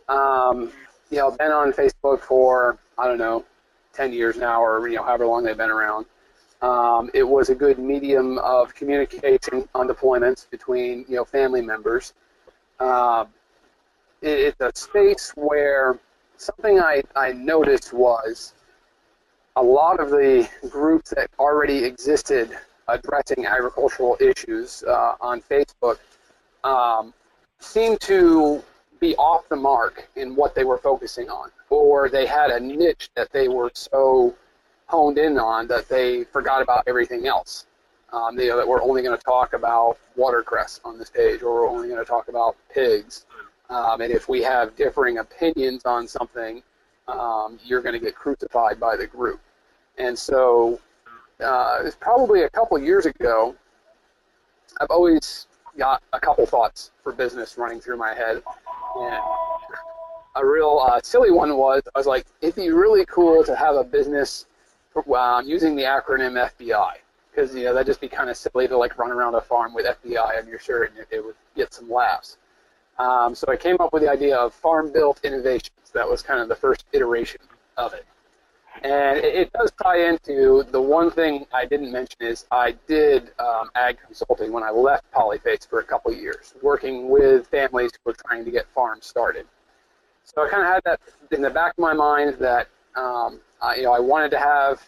[0.09, 0.71] um,
[1.09, 3.45] you know, been on Facebook for I don't know,
[3.93, 6.05] ten years now, or you know, however long they've been around.
[6.61, 12.13] Um, it was a good medium of communication on deployments between you know family members.
[12.79, 13.25] Uh,
[14.21, 15.99] it, it's a space where
[16.37, 18.53] something I, I noticed was
[19.55, 22.55] a lot of the groups that already existed
[22.87, 25.97] addressing agricultural issues uh, on Facebook
[26.63, 27.13] um,
[27.59, 28.63] seemed to
[28.99, 33.09] be off the mark in what they were focusing on, or they had a niche
[33.15, 34.33] that they were so
[34.87, 37.65] honed in on that they forgot about everything else.
[38.13, 41.53] Um, you know, that we're only going to talk about watercress on this page, or
[41.53, 43.25] we're only going to talk about pigs.
[43.69, 46.63] Um, and if we have differing opinions on something,
[47.09, 49.41] um, you're going to get crucified by the group.
[49.97, 50.79] And so,
[51.43, 53.55] uh, it's probably a couple years ago.
[54.79, 58.41] I've always got a couple thoughts for business running through my head,
[58.95, 59.21] and
[60.35, 63.75] a real uh, silly one was I was like, it'd be really cool to have
[63.75, 64.45] a business
[65.15, 66.93] um, using the acronym FBI
[67.37, 69.73] because you know that'd just be kind of silly to like run around a farm
[69.73, 72.37] with FBI on your shirt and it, would get some laughs.
[72.97, 75.91] Um, so I came up with the idea of farm built innovations.
[75.93, 77.41] That was kind of the first iteration
[77.77, 78.05] of it.
[78.83, 83.31] And it, it does tie into the one thing I didn't mention is I did
[83.39, 88.11] um, ag consulting when I left Polyface for a couple years, working with families who
[88.11, 89.45] were trying to get farms started.
[90.23, 90.99] So I kind of had that
[91.31, 94.81] in the back of my mind that um, I, you know I wanted to have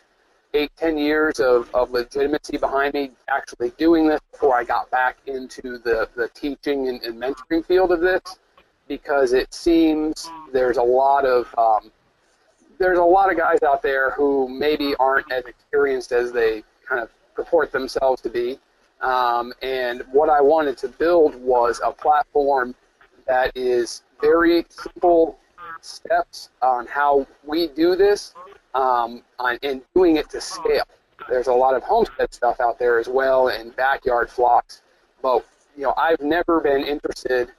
[0.53, 5.17] eight, ten years of, of legitimacy behind me actually doing this before I got back
[5.27, 8.21] into the, the teaching and, and mentoring field of this
[8.87, 11.91] because it seems there's a lot of um,
[12.79, 17.01] there's a lot of guys out there who maybe aren't as experienced as they kind
[17.01, 18.57] of purport themselves to be.
[19.01, 22.73] Um, and what I wanted to build was a platform
[23.27, 25.37] that is very simple
[25.81, 28.33] steps on how we do this
[28.73, 29.23] um,
[29.63, 30.83] and doing it to scale.
[31.27, 34.81] There's a lot of homestead stuff out there as well and backyard flocks,
[35.21, 35.45] but
[35.75, 37.49] you know I've never been interested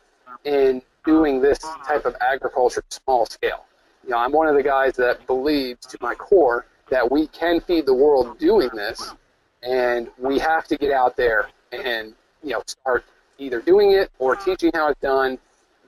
[0.45, 3.67] in doing this type of agriculture small scale.
[4.05, 7.61] You know, I'm one of the guys that believes to my core that we can
[7.61, 9.15] feed the world doing this,
[9.63, 13.05] and we have to get out there and you know start
[13.39, 15.39] either doing it or teaching how it's done,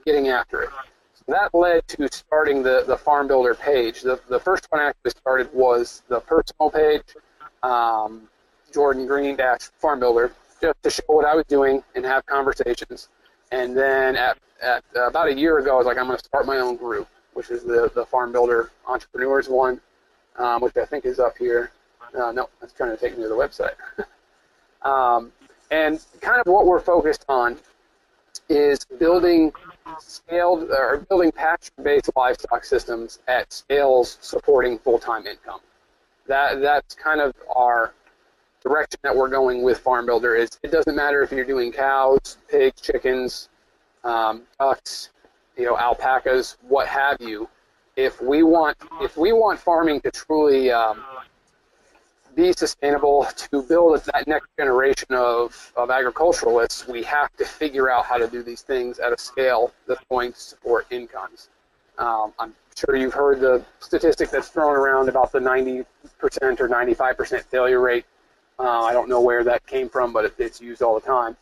[0.05, 0.69] getting after it
[1.27, 4.01] that led to starting the, the Farm Builder page.
[4.01, 7.15] The, the first one I actually started was the personal page,
[7.63, 8.23] um,
[8.73, 13.09] Jordan Green dash Farm Builder, just to show what I was doing and have conversations.
[13.51, 16.23] And then at, at uh, about a year ago, I was like, I'm going to
[16.23, 19.79] start my own group, which is the, the Farm Builder Entrepreneurs one,
[20.37, 21.71] um, which I think is up here.
[22.17, 23.73] Uh, no, that's trying to take me to the website.
[24.87, 25.31] um,
[25.71, 27.57] and kind of what we're focused on
[28.49, 29.51] is building
[29.99, 35.59] scaled or building pasture-based livestock systems at scales supporting full-time income.
[36.27, 37.93] That that's kind of our
[38.63, 40.35] direction that we're going with Farm Builder.
[40.35, 43.49] Is it doesn't matter if you're doing cows, pigs, chickens,
[44.03, 45.09] um, ducks,
[45.57, 47.49] you know, alpacas, what have you.
[47.95, 51.03] If we want if we want farming to truly um,
[52.35, 58.05] be sustainable, to build that next generation of, of agriculturalists, we have to figure out
[58.05, 61.49] how to do these things at a scale that's going to support incomes.
[61.97, 65.85] Um, I'm sure you've heard the statistic that's thrown around about the 90%
[66.59, 68.05] or 95% failure rate.
[68.59, 71.37] Uh, I don't know where that came from, but it, it's used all the time.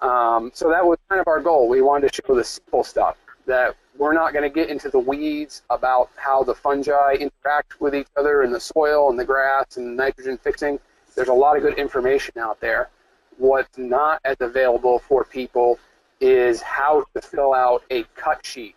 [0.00, 1.68] Um, so that was kind of our goal.
[1.68, 3.16] We wanted to show the simple stuff
[3.46, 7.94] that we're not going to get into the weeds about how the fungi interact with
[7.94, 10.80] each other in the soil and the grass and nitrogen fixing.
[11.14, 12.88] There's a lot of good information out there.
[13.36, 15.78] What's not as available for people
[16.18, 18.74] is how to fill out a cut sheet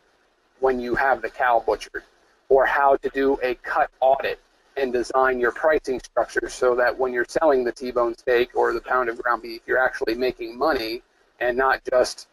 [0.59, 2.03] when you have the cow butchered,
[2.49, 4.41] or how to do a cut audit
[4.75, 8.81] and design your pricing structure so that when you're selling the T-bone steak or the
[8.81, 11.01] pound of ground beef, you're actually making money
[11.39, 12.27] and not just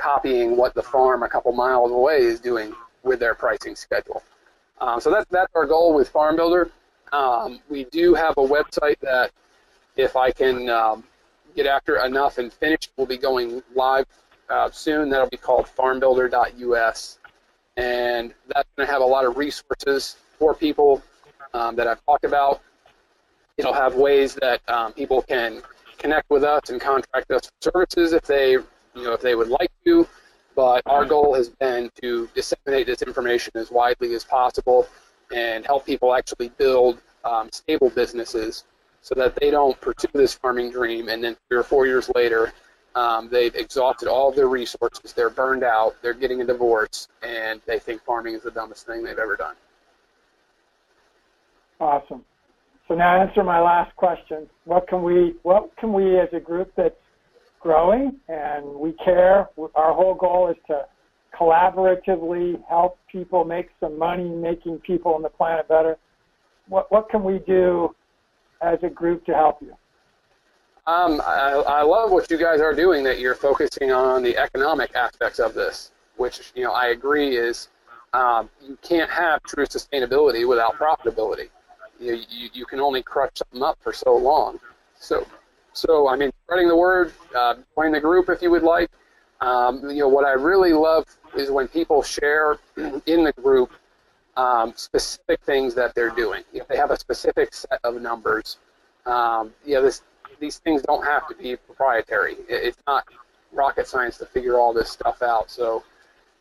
[0.00, 4.22] copying what the farm a couple miles away is doing with their pricing schedule.
[4.80, 6.70] Um, so that, that's our goal with Farm Builder.
[7.12, 9.30] Um, we do have a website that,
[9.96, 11.04] if I can um,
[11.54, 14.06] get after enough and finish, will be going live
[14.48, 15.10] uh, soon.
[15.10, 17.18] That'll be called farmbuilder.us.
[17.76, 21.02] And that's going to have a lot of resources for people
[21.52, 22.62] um, that I've talked about.
[23.58, 25.62] It'll have ways that um, people can
[25.98, 28.56] connect with us and contract us for services if they
[28.94, 30.06] you know, if they would like to.
[30.56, 34.88] But our goal has been to disseminate this information as widely as possible
[35.32, 38.64] and help people actually build um, stable businesses
[39.00, 42.52] so that they don't pursue this farming dream and then three or four years later
[42.94, 47.60] um, they've exhausted all of their resources, they're burned out, they're getting a divorce, and
[47.66, 49.54] they think farming is the dumbest thing they've ever done.
[51.80, 52.24] Awesome.
[52.88, 54.48] So now answer my last question.
[54.64, 56.96] What can we what can we as a group that's
[57.60, 59.48] growing and we care.
[59.74, 60.86] Our whole goal is to
[61.38, 65.96] collaboratively help people make some money, making people on the planet better.
[66.68, 67.94] What, what can we do
[68.62, 69.74] as a group to help you?
[70.86, 73.04] Um, I, I love what you guys are doing.
[73.04, 77.68] That you're focusing on the economic aspects of this, which you know I agree is
[78.12, 81.48] um, you can't have true sustainability without profitability.
[82.00, 84.58] You, you, you can only crush something up for so long.
[84.98, 85.26] So,
[85.72, 88.90] so I mean, spreading the word, uh, join the group if you would like.
[89.40, 91.06] Um, you know, what I really love
[91.36, 93.70] is when people share in the group
[94.36, 96.42] um, specific things that they're doing.
[96.52, 98.58] If they have a specific set of numbers,
[99.06, 100.02] um, you know, this,
[100.38, 102.36] these things don't have to be proprietary.
[102.48, 103.04] It's not
[103.52, 105.50] rocket science to figure all this stuff out.
[105.50, 105.82] So,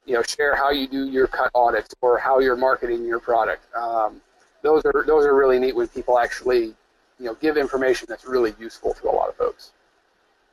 [0.06, 3.64] you know, share how you do your cut audits or how you're marketing your product.
[3.76, 4.22] Um,
[4.62, 6.76] those are those are really neat when people actually,
[7.20, 9.72] you know, give information that's really useful to a lot of folks.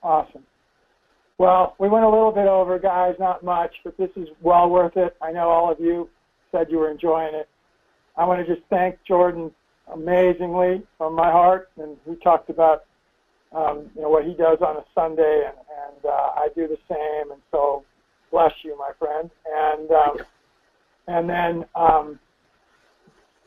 [0.02, 0.42] Awesome.
[1.38, 4.96] Well, we went a little bit over, guys, not much, but this is well worth
[4.96, 5.16] it.
[5.20, 6.08] I know all of you
[6.50, 7.48] said you were enjoying it.
[8.16, 9.50] I want to just thank Jordan
[9.92, 12.84] amazingly from my heart, and he talked about
[13.52, 16.78] um, you know what he does on a Sunday, and, and uh, I do the
[16.88, 17.30] same.
[17.30, 17.84] And so,
[18.30, 19.30] bless you, my friend.
[19.54, 20.16] And um,
[21.06, 22.18] and then um,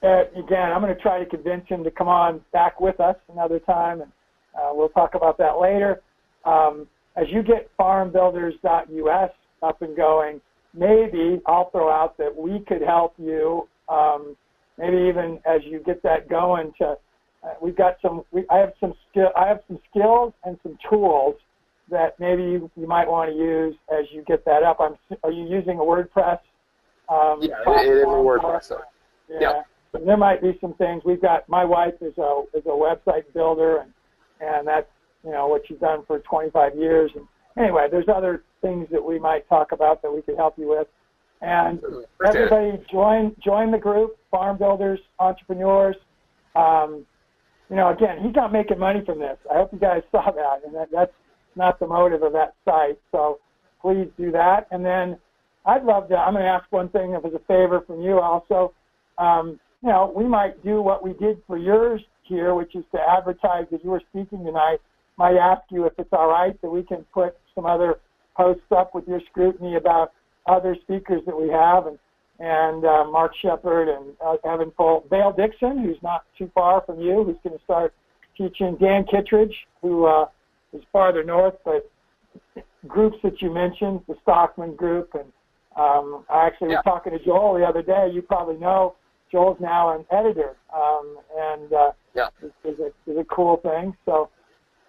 [0.03, 3.15] uh, again, I'm going to try to convince him to come on back with us
[3.31, 4.11] another time, and
[4.55, 6.01] uh, we'll talk about that later.
[6.45, 9.31] Um, as you get farmbuilders.us
[9.61, 10.39] up and going,
[10.73, 13.67] maybe I'll throw out that we could help you.
[13.89, 14.37] Um,
[14.77, 16.95] maybe even as you get that going, to
[17.43, 18.23] uh, we've got some.
[18.31, 19.29] We, I have some skill.
[19.35, 21.35] I have some skills and some tools
[21.89, 24.77] that maybe you, you might want to use as you get that up.
[24.79, 24.95] I'm.
[25.23, 26.39] Are you using a WordPress?
[27.07, 28.63] Um, yeah, it, it is a WordPress.
[28.65, 28.81] So.
[29.29, 29.37] Yeah.
[29.39, 29.61] yeah.
[29.93, 31.03] And there might be some things.
[31.05, 33.91] We've got my wife is a is a website builder, and
[34.39, 34.87] and that's
[35.23, 37.11] you know what she's done for 25 years.
[37.15, 37.27] And
[37.57, 40.87] anyway, there's other things that we might talk about that we could help you with.
[41.41, 41.81] And
[42.25, 45.95] everybody join join the group, farm builders, entrepreneurs.
[46.55, 47.05] Um,
[47.69, 49.37] you know, again, he's not making money from this.
[49.49, 51.13] I hope you guys saw that, and that, that's
[51.55, 52.99] not the motive of that site.
[53.11, 53.39] So
[53.81, 54.67] please do that.
[54.71, 55.17] And then
[55.65, 56.17] I'd love to.
[56.17, 58.73] I'm going to ask one thing as a favor from you also.
[59.17, 62.99] Um, you know, we might do what we did for yours here, which is to
[62.99, 64.79] advertise that you were speaking tonight.
[65.17, 67.99] Might ask you if it's all right that we can put some other
[68.35, 70.13] posts up with your scrutiny about
[70.47, 71.99] other speakers that we have, and
[72.39, 77.01] and uh, Mark Shepard and uh, Evan Folds, Vale Dixon, who's not too far from
[77.01, 77.93] you, who's going to start
[78.37, 80.27] teaching Dan Kittredge, who uh,
[80.71, 81.91] is farther north, but
[82.87, 85.25] groups that you mentioned, the Stockman group, and
[85.75, 86.75] um, I actually yeah.
[86.75, 88.09] was talking to Joel the other day.
[88.13, 88.95] You probably know
[89.31, 92.29] Joel's now an editor, um, and uh, yeah,
[92.63, 93.95] is a is a cool thing.
[94.05, 94.29] So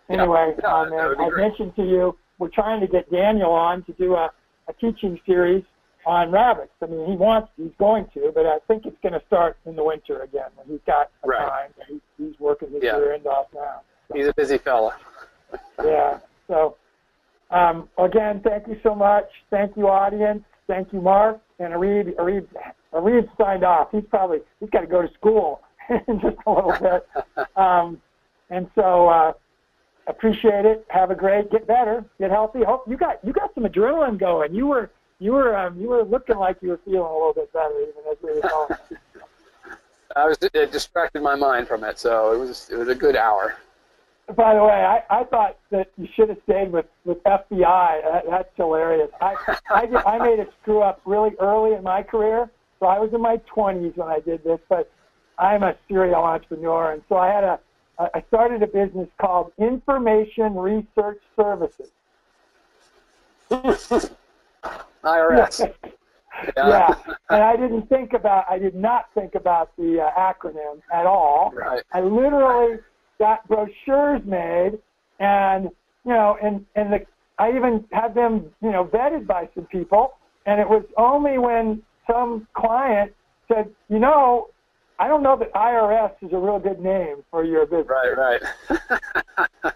[0.09, 0.75] anyway, yeah.
[0.75, 4.31] um, I mentioned to you we're trying to get Daniel on to do a,
[4.69, 5.63] a teaching series
[6.07, 6.73] on rabbits.
[6.83, 9.77] I mean, he wants, he's going to, but I think it's going to start in
[9.77, 11.47] the winter again when he's got right.
[11.47, 11.71] time.
[11.87, 12.97] He's, he's working his yeah.
[12.97, 13.83] rear end off now.
[14.09, 14.17] So.
[14.17, 14.97] He's a busy fella.
[15.85, 16.19] yeah.
[16.49, 16.77] So,
[17.51, 19.29] um, again, thank you so much.
[19.51, 20.43] Thank you, audience.
[20.71, 21.41] Thank you, Mark.
[21.59, 22.47] And Areed, Areed,
[22.95, 23.89] Areed signed off.
[23.91, 25.63] He's probably, he's got to go to school
[26.07, 27.09] in just a little bit.
[27.57, 28.01] Um,
[28.51, 29.33] and so, uh,
[30.07, 30.87] appreciate it.
[30.89, 32.61] Have a great, get better, get healthy.
[32.65, 34.55] Hope you got, you got some adrenaline going.
[34.55, 37.53] You were, you were um, you were looking like you were feeling a little bit
[37.53, 38.81] better even as we were going.
[40.17, 43.17] I was it distracted my mind from it, so it was it was a good
[43.17, 43.57] hour.
[44.37, 48.03] By the way, I, I thought that you should have stayed with with FBI.
[48.03, 49.11] That, that's hilarious.
[49.21, 49.35] I
[49.71, 53.13] I, did, I made a screw up really early in my career, so I was
[53.13, 54.61] in my 20s when I did this.
[54.69, 54.91] But
[55.39, 57.61] I'm a serial entrepreneur, and so I had a
[57.99, 61.91] I started a business called Information Research Services.
[65.05, 65.61] IRS.
[66.57, 66.69] yeah.
[66.69, 66.95] yeah,
[67.29, 71.53] and I didn't think about, I did not think about the uh, acronym at all.
[71.55, 71.83] Right.
[71.93, 72.79] I literally
[73.21, 74.73] got brochures made,
[75.21, 75.65] and
[76.05, 77.07] you know, and and the,
[77.39, 80.15] I even had them, you know, vetted by some people,
[80.47, 83.13] and it was only when some client
[83.47, 84.49] said, you know,
[84.99, 87.87] I don't know that IRS is a real good name for your business.
[87.89, 88.41] Right,
[89.63, 89.75] right.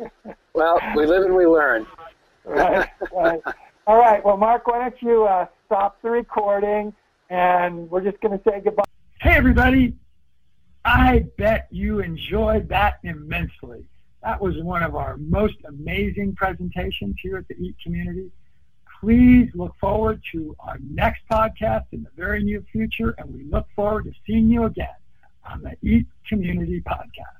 [0.54, 1.86] well, we live and we learn.
[2.44, 3.40] right, right.
[3.86, 4.24] All right.
[4.24, 6.92] Well, Mark, why don't you uh, stop the recording
[7.30, 8.84] and we're just going to say goodbye.
[9.20, 9.94] Hey, everybody.
[10.86, 13.84] I bet you enjoyed that immensely.
[14.22, 18.30] That was one of our most amazing presentations here at the EAT community.
[19.00, 23.66] Please look forward to our next podcast in the very near future, and we look
[23.74, 24.94] forward to seeing you again
[25.44, 27.36] on the EAT Community Podcast.